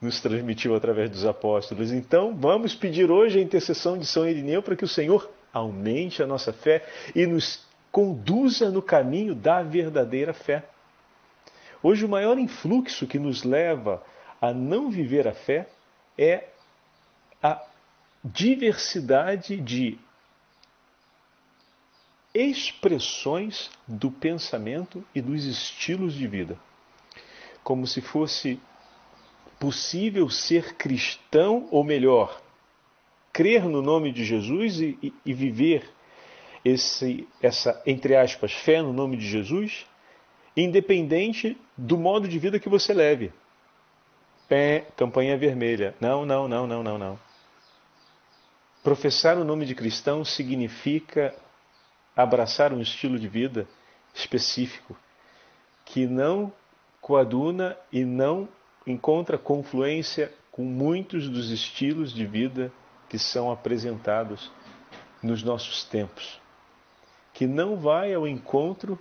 nos 0.00 0.20
transmitiu 0.20 0.74
através 0.74 1.08
dos 1.08 1.24
apóstolos. 1.24 1.92
Então, 1.92 2.36
vamos 2.36 2.74
pedir 2.74 3.10
hoje 3.10 3.38
a 3.38 3.42
intercessão 3.42 3.96
de 3.96 4.04
São 4.04 4.28
Irineu 4.28 4.62
para 4.62 4.74
que 4.74 4.84
o 4.84 4.88
Senhor 4.88 5.30
aumente 5.52 6.22
a 6.22 6.26
nossa 6.26 6.52
fé 6.52 6.84
e 7.14 7.24
nos 7.24 7.64
conduza 7.90 8.70
no 8.70 8.82
caminho 8.82 9.34
da 9.34 9.62
verdadeira 9.62 10.32
fé. 10.32 10.64
Hoje, 11.82 12.04
o 12.04 12.08
maior 12.08 12.38
influxo 12.38 13.06
que 13.06 13.18
nos 13.18 13.44
leva 13.44 14.02
a 14.40 14.52
não 14.52 14.90
viver 14.90 15.28
a 15.28 15.32
fé 15.32 15.68
é 16.18 16.44
a 17.42 17.60
diversidade 18.24 19.56
de 19.56 19.98
expressões 22.34 23.70
do 23.86 24.10
pensamento 24.10 25.04
e 25.14 25.20
dos 25.20 25.44
estilos 25.44 26.14
de 26.14 26.26
vida. 26.26 26.58
Como 27.62 27.86
se 27.86 28.00
fosse 28.00 28.60
possível 29.58 30.28
ser 30.28 30.74
cristão, 30.76 31.68
ou 31.70 31.84
melhor, 31.84 32.40
crer 33.32 33.64
no 33.64 33.82
nome 33.82 34.12
de 34.12 34.24
Jesus 34.24 34.80
e, 34.80 34.98
e, 35.02 35.12
e 35.24 35.32
viver 35.32 35.88
esse, 36.64 37.28
essa, 37.40 37.80
entre 37.86 38.16
aspas, 38.16 38.52
fé 38.52 38.82
no 38.82 38.92
nome 38.92 39.16
de 39.16 39.26
Jesus, 39.26 39.86
independente 40.56 41.56
do 41.76 41.96
modo 41.96 42.28
de 42.28 42.38
vida 42.38 42.58
que 42.58 42.68
você 42.68 42.92
leve. 42.92 43.32
Pé, 44.48 44.86
campanha 44.96 45.36
vermelha. 45.36 45.94
Não, 46.00 46.26
não, 46.26 46.48
não, 46.48 46.66
não, 46.66 46.82
não, 46.82 46.98
não. 46.98 47.31
Professar 48.82 49.38
o 49.38 49.44
nome 49.44 49.64
de 49.64 49.76
cristão 49.76 50.24
significa 50.24 51.32
abraçar 52.16 52.72
um 52.72 52.80
estilo 52.80 53.16
de 53.16 53.28
vida 53.28 53.66
específico 54.12 54.96
que 55.84 56.06
não 56.06 56.52
coaduna 57.00 57.76
e 57.92 58.04
não 58.04 58.48
encontra 58.86 59.38
confluência 59.38 60.32
com 60.50 60.64
muitos 60.64 61.28
dos 61.28 61.50
estilos 61.50 62.12
de 62.12 62.26
vida 62.26 62.72
que 63.08 63.18
são 63.18 63.52
apresentados 63.52 64.50
nos 65.22 65.44
nossos 65.44 65.84
tempos, 65.84 66.40
que 67.32 67.46
não 67.46 67.76
vai 67.76 68.12
ao 68.12 68.26
encontro 68.26 68.98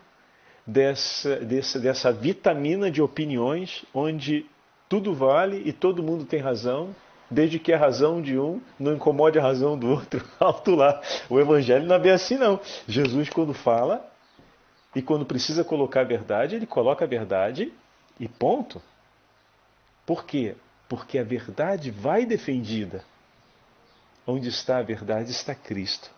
dessa, 0.66 1.38
dessa, 1.38 1.80
dessa 1.80 2.12
vitamina 2.12 2.92
de 2.92 3.02
opiniões 3.02 3.84
onde 3.94 4.46
tudo 4.88 5.14
vale 5.14 5.64
e 5.66 5.74
todo 5.74 6.04
mundo 6.04 6.24
tem 6.24 6.40
razão 6.40 6.96
desde 7.32 7.58
que 7.58 7.72
a 7.72 7.78
razão 7.78 8.22
de 8.22 8.38
um 8.38 8.62
não 8.78 8.94
incomode 8.94 9.40
a 9.40 9.42
razão 9.42 9.78
do 9.78 9.90
outro. 9.90 10.24
Alto 10.38 10.76
lá. 10.76 11.02
O 11.30 11.40
evangelho 11.40 11.88
não 11.88 11.96
é 11.96 12.00
bem 12.00 12.12
assim, 12.12 12.38
não. 12.38 12.60
Jesus, 12.88 13.30
quando 13.30 13.54
fala 13.54 14.06
e 14.94 15.02
quando 15.02 15.26
precisa 15.26 15.64
colocar 15.64 16.02
a 16.02 16.04
verdade, 16.04 16.56
ele 16.56 16.68
coloca 16.68 17.06
a 17.06 17.08
verdade 17.08 17.74
e 18.20 18.28
ponto. 18.28 18.82
Por 20.06 20.26
quê? 20.26 20.58
Porque 20.90 21.18
a 21.18 21.24
verdade 21.24 21.90
vai 21.90 22.26
defendida. 22.26 23.04
Onde 24.28 24.50
está 24.50 24.78
a 24.78 24.84
verdade 24.84 25.32
está 25.32 25.56
Cristo. 25.56 26.12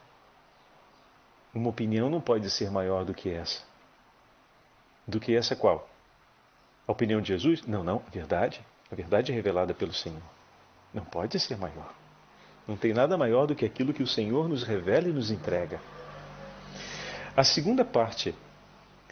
Uma 1.54 1.70
opinião 1.70 2.10
não 2.10 2.20
pode 2.20 2.50
ser 2.50 2.72
maior 2.72 3.06
do 3.06 3.14
que 3.14 3.30
essa. 3.30 3.62
Do 5.08 5.20
que 5.20 5.36
essa 5.36 5.56
qual? 5.56 5.88
A 6.88 6.92
opinião 6.92 7.22
de 7.22 7.28
Jesus? 7.28 7.62
Não, 7.68 7.84
não, 7.84 8.02
a 8.08 8.10
verdade. 8.10 8.66
A 8.92 8.96
verdade 8.96 9.32
é 9.32 9.36
revelada 9.36 9.74
pelo 9.74 9.94
Senhor. 9.94 10.22
Não 10.94 11.04
pode 11.04 11.40
ser 11.40 11.58
maior. 11.58 11.94
Não 12.68 12.78
tem 12.78 12.94
nada 12.94 13.18
maior 13.18 13.46
do 13.46 13.56
que 13.56 13.66
aquilo 13.66 13.94
que 13.94 14.04
o 14.04 14.08
Senhor 14.08 14.48
nos 14.48 14.64
revela 14.64 15.08
e 15.08 15.12
nos 15.14 15.32
entrega. 15.32 15.82
A 17.36 17.44
segunda 17.44 17.84
parte 17.84 18.34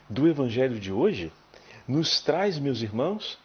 do 0.10 0.28
Evangelho 0.28 0.80
de 0.80 0.92
hoje 0.92 1.32
nos 1.88 2.22
traz, 2.22 2.60
meus 2.60 2.82
irmãos, 2.82 3.38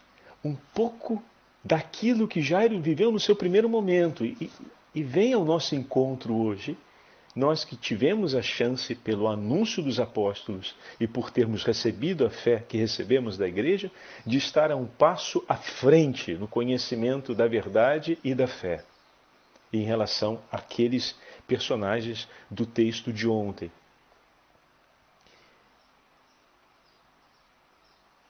um 0.43 0.55
pouco 0.73 1.21
daquilo 1.63 2.27
que 2.27 2.41
Jairo 2.41 2.79
viveu 2.79 3.11
no 3.11 3.19
seu 3.19 3.35
primeiro 3.35 3.67
momento 3.67 4.23
e, 4.23 4.51
e 4.93 5.03
vem 5.03 5.33
ao 5.33 5.43
nosso 5.43 5.75
encontro 5.75 6.35
hoje 6.35 6.77
nós 7.37 7.63
que 7.63 7.77
tivemos 7.77 8.33
a 8.33 8.41
chance, 8.41 8.95
pelo 8.95 9.27
anúncio 9.27 9.83
dos 9.83 9.99
apóstolos 9.99 10.75
e 10.99 11.07
por 11.07 11.29
termos 11.29 11.63
recebido 11.63 12.25
a 12.25 12.31
fé 12.31 12.63
que 12.67 12.79
recebemos 12.79 13.37
da 13.37 13.47
igreja, 13.47 13.91
de 14.25 14.39
estar 14.39 14.71
a 14.71 14.75
um 14.75 14.87
passo 14.87 15.45
à 15.47 15.55
frente 15.55 16.33
no 16.33 16.47
conhecimento 16.47 17.35
da 17.35 17.47
verdade 17.47 18.17
e 18.23 18.33
da 18.33 18.47
fé, 18.47 18.83
em 19.71 19.83
relação 19.83 20.41
àqueles 20.51 21.15
personagens 21.47 22.27
do 22.49 22.65
texto 22.65 23.13
de 23.13 23.27
ontem. 23.27 23.71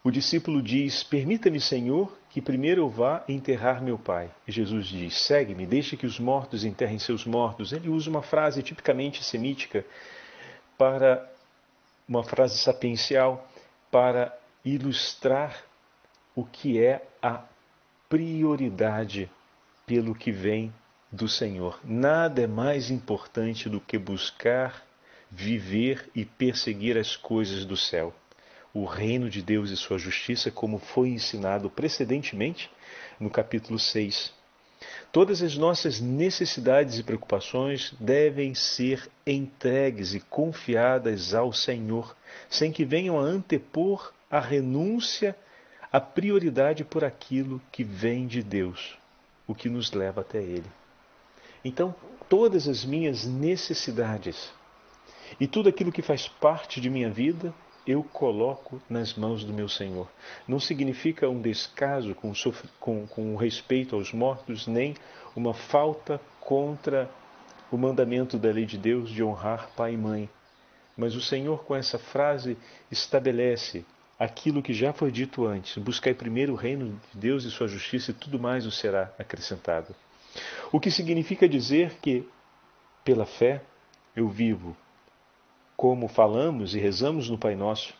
O 0.08 0.12
discípulo 0.12 0.62
diz: 0.62 1.04
Permita-me, 1.04 1.60
Senhor, 1.60 2.18
que 2.30 2.42
primeiro 2.42 2.84
eu 2.84 2.90
vá 2.90 3.26
enterrar 3.28 3.84
meu 3.84 4.00
pai. 4.00 4.32
E 4.48 4.54
Jesus 4.54 4.88
diz: 4.88 5.18
Segue-me, 5.18 5.66
deixe 5.66 5.98
que 5.98 6.06
os 6.06 6.18
mortos 6.18 6.64
enterrem 6.64 6.98
seus 6.98 7.26
mortos. 7.26 7.74
Ele 7.74 7.90
usa 7.90 8.10
uma 8.10 8.22
frase 8.22 8.64
tipicamente 8.64 9.22
semítica 9.22 9.86
para 10.78 11.30
uma 12.08 12.24
frase 12.24 12.58
sapiencial 12.58 13.52
para 13.92 14.34
ilustrar 14.64 15.62
o 16.34 16.46
que 16.46 16.82
é 16.82 17.06
a 17.22 17.44
prioridade 18.08 19.30
pelo 19.86 20.16
que 20.16 20.32
vem 20.32 20.74
do 21.12 21.28
Senhor. 21.28 21.82
Nada 21.84 22.42
é 22.42 22.48
mais 22.48 22.90
importante 22.90 23.68
do 23.68 23.82
que 23.82 23.98
buscar, 23.98 24.88
viver 25.30 26.10
e 26.16 26.24
perseguir 26.24 26.98
as 26.98 27.18
coisas 27.18 27.66
do 27.66 27.76
céu 27.76 28.16
o 28.74 28.86
reino 28.86 29.30
de 29.30 29.42
Deus 29.42 29.70
e 29.70 29.78
sua 29.78 29.98
justiça, 29.98 30.52
como 30.52 30.80
foi 30.80 31.10
ensinado 31.10 31.70
precedentemente 31.70 32.70
no 33.20 33.30
capítulo 33.30 33.80
6. 33.80 34.34
Todas 35.12 35.42
as 35.42 35.58
nossas 35.58 36.00
necessidades 36.00 37.00
e 37.00 37.04
preocupações 37.04 37.94
devem 38.00 38.54
ser 38.54 39.10
entregues 39.26 40.14
e 40.14 40.20
confiadas 40.20 41.34
ao 41.34 41.52
Senhor, 41.52 42.16
sem 42.50 42.72
que 42.72 42.86
venham 42.86 43.20
a 43.20 43.24
antepor 43.24 44.14
a 44.30 44.40
renúncia, 44.40 45.36
a 45.92 46.00
prioridade 46.00 46.84
por 46.84 47.04
aquilo 47.04 47.62
que 47.72 47.84
vem 47.84 48.28
de 48.28 48.44
Deus, 48.44 48.98
o 49.48 49.56
que 49.56 49.70
nos 49.70 49.92
leva 49.92 50.22
até 50.22 50.40
Ele. 50.40 50.70
Então, 51.64 51.96
todas 52.30 52.68
as 52.68 52.86
minhas 52.86 53.26
necessidades 53.26 54.52
e 55.40 55.48
tudo 55.48 55.70
aquilo 55.70 55.92
que 55.92 56.02
faz 56.02 56.28
parte 56.28 56.80
de 56.80 56.90
minha 56.90 57.10
vida 57.10 57.54
eu 57.88 58.04
coloco 58.04 58.82
nas 58.90 59.14
mãos 59.14 59.46
do 59.46 59.54
meu 59.54 59.70
Senhor. 59.70 60.10
Não 60.46 60.60
significa 60.60 61.30
um 61.30 61.42
descaso 61.42 62.14
com, 62.14 62.34
com, 62.80 63.08
com 63.08 63.36
respeito 63.38 63.96
aos 63.96 64.12
mortos, 64.12 64.68
nem 64.68 64.94
uma 65.34 65.54
falta 65.54 66.20
contra 66.42 67.10
o 67.72 67.78
mandamento 67.78 68.38
da 68.38 68.52
lei 68.52 68.66
de 68.66 68.78
Deus 68.78 69.10
de 69.10 69.24
honrar 69.24 69.70
pai 69.76 69.94
e 69.94 69.98
mãe. 69.98 70.30
Mas 70.98 71.16
o 71.16 71.22
Senhor, 71.22 71.64
com 71.64 71.76
essa 71.76 71.98
frase, 71.98 72.58
estabelece 72.92 73.86
aquilo 74.20 74.62
que 74.62 74.74
já 74.74 74.92
foi 74.92 75.12
dito 75.12 75.46
antes: 75.46 75.78
buscai 75.78 76.14
primeiro 76.14 76.54
o 76.54 76.58
reino 76.58 77.00
de 77.14 77.20
Deus 77.20 77.46
e 77.46 77.52
sua 77.52 77.68
justiça, 77.68 78.12
e 78.12 78.14
tudo 78.14 78.40
mais 78.40 78.66
o 78.66 78.72
será 78.72 79.14
acrescentado. 79.18 79.96
O 80.72 80.80
que 80.80 80.92
significa 80.92 81.48
dizer 81.48 81.98
que, 82.02 82.28
pela 83.06 83.26
fé, 83.26 83.62
eu 84.16 84.28
vivo 84.28 84.76
como 85.78 86.08
falamos 86.08 86.74
e 86.74 86.80
rezamos 86.80 87.30
no 87.30 87.38
Pai 87.38 87.56
Nosso, 87.56 87.94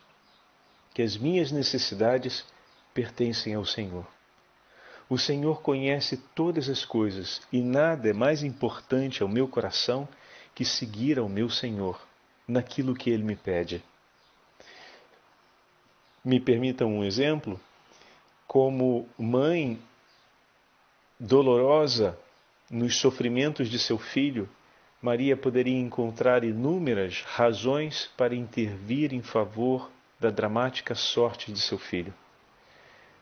que 0.92 1.00
as 1.00 1.16
minhas 1.16 1.52
necessidades 1.52 2.44
pertencem 2.92 3.54
ao 3.54 3.64
Senhor. 3.64 4.04
O 5.08 5.16
Senhor 5.16 5.62
conhece 5.62 6.16
todas 6.34 6.68
as 6.68 6.84
coisas 6.84 7.40
e 7.52 7.62
nada 7.62 8.10
é 8.10 8.12
mais 8.12 8.42
importante 8.42 9.22
ao 9.22 9.28
meu 9.28 9.46
coração 9.46 10.08
que 10.56 10.64
seguir 10.64 11.20
ao 11.20 11.28
meu 11.28 11.48
Senhor 11.48 12.04
naquilo 12.48 12.96
que 12.96 13.10
Ele 13.10 13.22
me 13.22 13.36
pede. 13.36 13.82
Me 16.24 16.40
permitam 16.40 16.88
um 16.88 17.04
exemplo. 17.04 17.60
Como 18.46 19.08
mãe 19.16 19.80
dolorosa 21.18 22.18
nos 22.68 22.98
sofrimentos 22.98 23.68
de 23.70 23.78
seu 23.78 23.98
filho, 23.98 24.48
Maria 25.00 25.36
poderia 25.36 25.78
encontrar 25.78 26.42
inúmeras 26.42 27.22
razões 27.22 28.10
para 28.16 28.34
intervir 28.34 29.12
em 29.12 29.22
favor 29.22 29.90
da 30.18 30.30
dramática 30.30 30.94
sorte 30.94 31.52
de 31.52 31.60
seu 31.60 31.78
filho. 31.78 32.12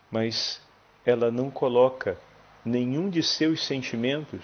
Mas 0.09 0.59
ela 1.05 1.29
não 1.29 1.51
coloca 1.51 2.19
nenhum 2.65 3.09
de 3.09 3.21
seus 3.21 3.63
sentimentos 3.65 4.41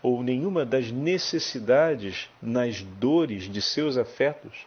ou 0.00 0.22
nenhuma 0.22 0.64
das 0.64 0.92
necessidades 0.92 2.30
nas 2.40 2.82
dores 2.82 3.44
de 3.44 3.60
seus 3.60 3.96
afetos 3.96 4.64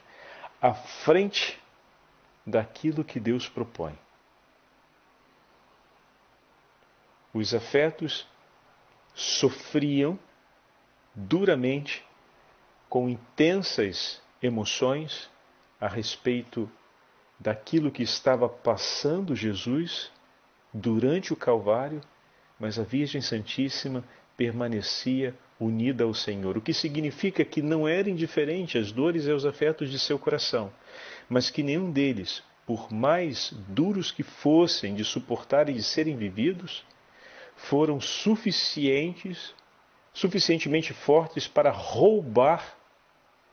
à 0.62 0.74
frente 0.74 1.58
daquilo 2.46 3.04
que 3.06 3.20
Deus 3.20 3.48
propõe. 3.48 3.98
Os 7.34 7.54
afetos 7.54 8.28
sofriam 9.14 10.20
duramente 11.16 12.04
com 12.90 13.10
intensas 13.10 14.22
emoções 14.42 15.30
a 15.80 15.88
respeito 15.88 16.70
daquilo 17.40 17.92
que 17.92 18.04
estava 18.04 18.48
passando 18.48 19.36
Jesus 19.36 20.12
durante 20.74 21.34
o 21.34 21.36
Calvário, 21.36 22.02
mas 22.60 22.78
a 22.78 22.84
Virgem 22.84 23.22
Santíssima 23.22 24.04
permanecia 24.38 25.36
unida 25.60 26.04
ao 26.04 26.14
Senhor, 26.14 26.58
o 26.58 26.62
que 26.62 26.74
significa 26.74 27.46
que 27.46 27.62
não 27.62 27.88
era 27.88 28.10
indiferente 28.10 28.78
às 28.78 28.92
dores 28.92 29.26
e 29.26 29.32
aos 29.32 29.46
afetos 29.46 29.90
de 29.92 30.00
seu 30.00 30.18
coração, 30.18 30.72
mas 31.30 31.50
que 31.50 31.62
nenhum 31.62 31.92
deles, 31.92 32.44
por 32.66 32.92
mais 32.92 33.54
duros 33.68 34.12
que 34.12 34.24
fossem 34.24 34.96
de 34.96 35.04
suportar 35.04 35.70
e 35.70 35.74
de 35.74 35.84
serem 35.84 36.16
vividos, 36.16 36.84
foram 37.56 38.02
suficientes, 38.02 39.54
suficientemente 40.14 40.94
fortes 40.94 41.48
para 41.48 41.72
roubar 41.72 42.76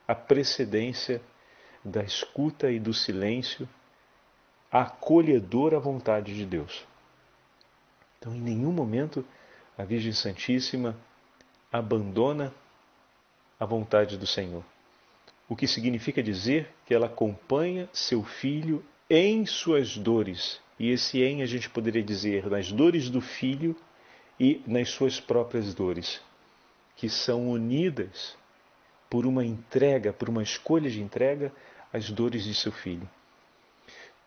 a 0.06 0.14
precedência 0.14 1.20
da 1.84 2.02
escuta 2.02 2.70
e 2.70 2.78
do 2.78 2.92
silêncio, 2.92 3.68
a 4.70 4.82
acolhedora 4.82 5.78
vontade 5.78 6.34
de 6.34 6.44
Deus. 6.44 6.86
Então, 8.18 8.34
em 8.34 8.40
nenhum 8.40 8.72
momento 8.72 9.24
a 9.76 9.84
Virgem 9.84 10.12
Santíssima 10.12 10.96
abandona 11.72 12.52
a 13.60 13.64
vontade 13.64 14.16
do 14.18 14.26
Senhor. 14.26 14.64
O 15.48 15.56
que 15.56 15.66
significa 15.66 16.22
dizer 16.22 16.70
que 16.84 16.92
ela 16.92 17.06
acompanha 17.06 17.88
seu 17.92 18.22
filho 18.22 18.84
em 19.08 19.46
suas 19.46 19.96
dores. 19.96 20.60
E 20.78 20.90
esse 20.90 21.22
em 21.22 21.42
a 21.42 21.46
gente 21.46 21.70
poderia 21.70 22.02
dizer 22.02 22.48
nas 22.50 22.70
dores 22.70 23.08
do 23.08 23.20
filho 23.20 23.76
e 24.38 24.62
nas 24.66 24.90
suas 24.90 25.18
próprias 25.18 25.74
dores, 25.74 26.20
que 26.98 27.08
são 27.08 27.48
unidas 27.48 28.36
por 29.08 29.24
uma 29.24 29.44
entrega, 29.44 30.12
por 30.12 30.28
uma 30.28 30.42
escolha 30.42 30.90
de 30.90 31.00
entrega 31.00 31.52
às 31.92 32.10
dores 32.10 32.42
de 32.42 32.52
seu 32.52 32.72
filho. 32.72 33.08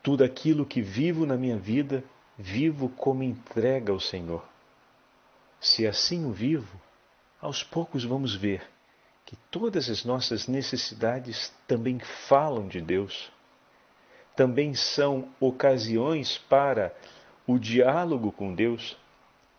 Tudo 0.01 0.23
aquilo 0.23 0.65
que 0.65 0.81
vivo 0.81 1.25
na 1.25 1.35
minha 1.35 1.57
vida, 1.57 2.01
vivo 2.37 2.87
como 2.87 3.23
entrega 3.23 3.91
ao 3.91 3.99
Senhor. 3.99 4.43
Se 5.59 5.85
assim 5.85 6.25
o 6.25 6.31
vivo, 6.31 6.79
aos 7.41 7.61
poucos 7.61 8.05
vamos 8.05 8.33
ver 8.33 8.63
que 9.25 9.35
todas 9.51 9.89
as 9.89 10.05
nossas 10.05 10.47
necessidades 10.47 11.53
também 11.67 11.99
falam 11.99 12.69
de 12.69 12.79
Deus, 12.79 13.29
também 14.33 14.73
são 14.73 15.27
ocasiões 15.41 16.37
para 16.37 16.95
o 17.45 17.59
diálogo 17.59 18.31
com 18.31 18.55
Deus, 18.55 18.95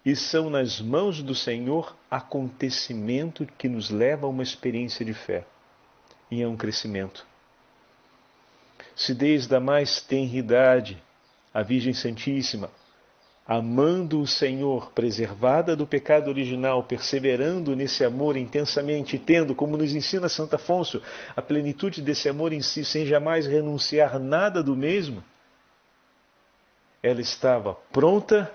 e 0.05 0.17
são 0.17 0.51
nas 0.51 0.81
mãos 0.81 1.23
do 1.23 1.35
Senhor 1.35 1.97
acontecimento 2.11 3.47
que 3.57 3.69
nos 3.69 3.91
leva 3.91 4.27
a 4.27 4.31
uma 4.31 4.43
experiência 4.43 5.05
de 5.05 5.15
fé 5.15 5.45
e 6.31 6.43
a 6.43 6.49
um 6.49 6.57
crescimento. 6.57 7.25
Se 8.97 9.15
desde 9.15 9.55
a 9.55 9.61
mais 9.61 10.01
tenridade 10.01 11.03
a 11.55 11.63
Virgem 11.63 11.95
Santíssima, 11.95 12.71
amando 13.47 14.21
o 14.21 14.27
Senhor, 14.27 14.91
preservada 14.93 15.77
do 15.77 15.87
pecado 15.87 16.29
original, 16.29 16.83
perseverando 16.85 17.77
nesse 17.77 18.05
amor 18.05 18.37
intensamente, 18.37 19.19
tendo, 19.19 19.55
como 19.55 19.77
nos 19.77 19.95
ensina 19.95 20.29
Santo 20.29 20.55
Afonso, 20.55 21.03
a 21.35 21.43
plenitude 21.43 22.03
desse 22.03 22.29
amor 22.29 22.53
em 22.53 22.63
si, 22.63 22.85
sem 22.85 23.05
jamais 23.07 23.47
renunciar 23.47 24.19
nada 24.19 24.63
do 24.63 24.77
mesmo, 24.77 25.23
ela 27.03 27.21
estava 27.21 27.75
pronta 27.93 28.51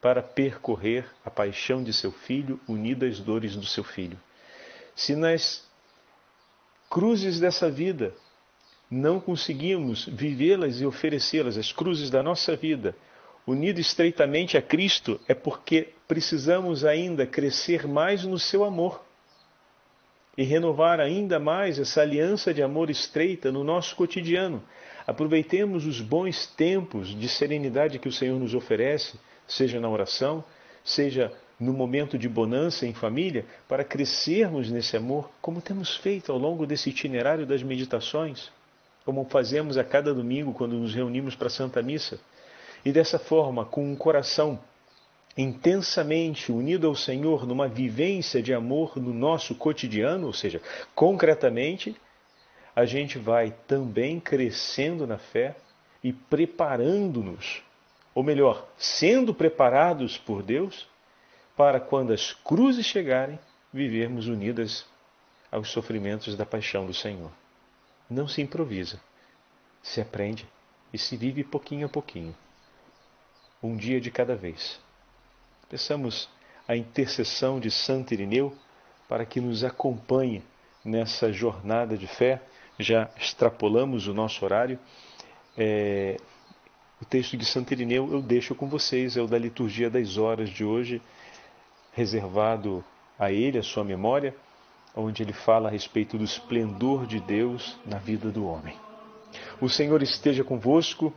para 0.00 0.22
percorrer 0.22 1.04
a 1.24 1.30
paixão 1.30 1.82
de 1.82 1.92
seu 1.92 2.10
filho, 2.10 2.58
unida 2.66 3.06
às 3.06 3.20
dores 3.20 3.54
do 3.54 3.66
seu 3.66 3.84
filho. 3.84 4.18
Se 4.94 5.14
nas 5.14 5.68
cruzes 6.88 7.38
dessa 7.38 7.70
vida 7.70 8.14
não 8.90 9.20
conseguimos 9.20 10.06
vivê-las 10.06 10.80
e 10.80 10.86
oferecê-las, 10.86 11.56
as 11.56 11.70
cruzes 11.70 12.10
da 12.10 12.22
nossa 12.22 12.56
vida, 12.56 12.96
unido 13.46 13.78
estreitamente 13.78 14.56
a 14.56 14.62
Cristo, 14.62 15.20
é 15.28 15.34
porque 15.34 15.92
precisamos 16.08 16.84
ainda 16.84 17.26
crescer 17.26 17.86
mais 17.86 18.24
no 18.24 18.38
seu 18.38 18.64
amor 18.64 19.04
e 20.36 20.42
renovar 20.42 20.98
ainda 20.98 21.38
mais 21.38 21.78
essa 21.78 22.00
aliança 22.00 22.54
de 22.54 22.62
amor 22.62 22.88
estreita 22.88 23.52
no 23.52 23.62
nosso 23.62 23.94
cotidiano. 23.94 24.62
Aproveitemos 25.06 25.86
os 25.86 26.00
bons 26.00 26.46
tempos 26.46 27.08
de 27.08 27.28
serenidade 27.28 27.98
que 27.98 28.08
o 28.08 28.12
Senhor 28.12 28.38
nos 28.38 28.54
oferece 28.54 29.18
seja 29.50 29.80
na 29.80 29.88
oração, 29.88 30.44
seja 30.84 31.32
no 31.58 31.72
momento 31.74 32.16
de 32.16 32.28
bonança 32.28 32.86
em 32.86 32.94
família, 32.94 33.44
para 33.68 33.84
crescermos 33.84 34.70
nesse 34.70 34.96
amor, 34.96 35.30
como 35.42 35.60
temos 35.60 35.96
feito 35.96 36.32
ao 36.32 36.38
longo 36.38 36.66
desse 36.66 36.88
itinerário 36.88 37.44
das 37.44 37.62
meditações, 37.62 38.50
como 39.04 39.26
fazemos 39.28 39.76
a 39.76 39.84
cada 39.84 40.14
domingo 40.14 40.54
quando 40.54 40.76
nos 40.76 40.94
reunimos 40.94 41.34
para 41.34 41.48
a 41.48 41.50
Santa 41.50 41.82
Missa. 41.82 42.18
E 42.82 42.92
dessa 42.92 43.18
forma, 43.18 43.64
com 43.66 43.84
um 43.84 43.96
coração 43.96 44.58
intensamente 45.36 46.50
unido 46.50 46.86
ao 46.86 46.94
Senhor, 46.94 47.46
numa 47.46 47.68
vivência 47.68 48.42
de 48.42 48.54
amor 48.54 48.96
no 48.96 49.12
nosso 49.12 49.54
cotidiano, 49.54 50.26
ou 50.26 50.32
seja, 50.32 50.62
concretamente, 50.94 51.94
a 52.74 52.86
gente 52.86 53.18
vai 53.18 53.54
também 53.66 54.18
crescendo 54.18 55.06
na 55.06 55.18
fé 55.18 55.56
e 56.02 56.12
preparando-nos 56.12 57.62
ou 58.20 58.24
melhor, 58.24 58.68
sendo 58.76 59.32
preparados 59.32 60.18
por 60.18 60.42
Deus 60.42 60.86
para 61.56 61.80
quando 61.80 62.12
as 62.12 62.34
cruzes 62.34 62.84
chegarem, 62.84 63.40
vivermos 63.72 64.28
unidas 64.28 64.84
aos 65.50 65.70
sofrimentos 65.70 66.36
da 66.36 66.44
paixão 66.44 66.84
do 66.84 66.92
Senhor. 66.92 67.30
Não 68.10 68.28
se 68.28 68.42
improvisa, 68.42 69.00
se 69.82 70.02
aprende 70.02 70.46
e 70.92 70.98
se 70.98 71.16
vive 71.16 71.42
pouquinho 71.42 71.86
a 71.86 71.88
pouquinho, 71.88 72.36
um 73.62 73.74
dia 73.74 73.98
de 73.98 74.10
cada 74.10 74.36
vez. 74.36 74.78
Peçamos 75.70 76.28
a 76.68 76.76
intercessão 76.76 77.58
de 77.58 77.70
Santo 77.70 78.12
Irineu 78.12 78.54
para 79.08 79.24
que 79.24 79.40
nos 79.40 79.64
acompanhe 79.64 80.42
nessa 80.84 81.32
jornada 81.32 81.96
de 81.96 82.06
fé. 82.06 82.42
Já 82.78 83.08
extrapolamos 83.16 84.08
o 84.08 84.12
nosso 84.12 84.44
horário. 84.44 84.78
É, 85.56 86.18
o 87.00 87.04
texto 87.04 87.36
de 87.36 87.44
Santo 87.44 87.72
Irineu 87.72 88.12
eu 88.12 88.20
deixo 88.20 88.54
com 88.54 88.68
vocês, 88.68 89.16
é 89.16 89.22
o 89.22 89.26
da 89.26 89.38
liturgia 89.38 89.88
das 89.88 90.18
horas 90.18 90.50
de 90.50 90.64
hoje, 90.64 91.00
reservado 91.92 92.84
a 93.18 93.32
ele, 93.32 93.58
a 93.58 93.62
sua 93.62 93.82
memória, 93.82 94.34
onde 94.94 95.22
ele 95.22 95.32
fala 95.32 95.68
a 95.68 95.72
respeito 95.72 96.18
do 96.18 96.24
esplendor 96.24 97.06
de 97.06 97.20
Deus 97.20 97.78
na 97.86 97.98
vida 97.98 98.30
do 98.30 98.46
homem. 98.46 98.74
O 99.60 99.68
Senhor 99.68 100.02
esteja 100.02 100.44
convosco, 100.44 101.12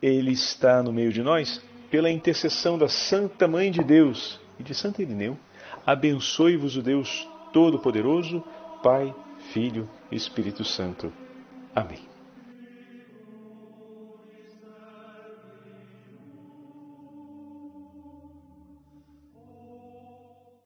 ele 0.00 0.32
está 0.32 0.82
no 0.82 0.92
meio 0.92 1.12
de 1.12 1.22
nós, 1.22 1.60
pela 1.90 2.10
intercessão 2.10 2.78
da 2.78 2.88
Santa 2.88 3.48
Mãe 3.48 3.70
de 3.70 3.82
Deus 3.82 4.40
e 4.58 4.62
de 4.62 4.74
Santo 4.74 5.02
Irineu, 5.02 5.36
abençoe-vos 5.84 6.76
o 6.76 6.82
Deus 6.82 7.28
Todo-Poderoso, 7.52 8.44
Pai, 8.82 9.14
Filho 9.52 9.88
e 10.10 10.16
Espírito 10.16 10.64
Santo. 10.64 11.12
Amém. 11.74 12.09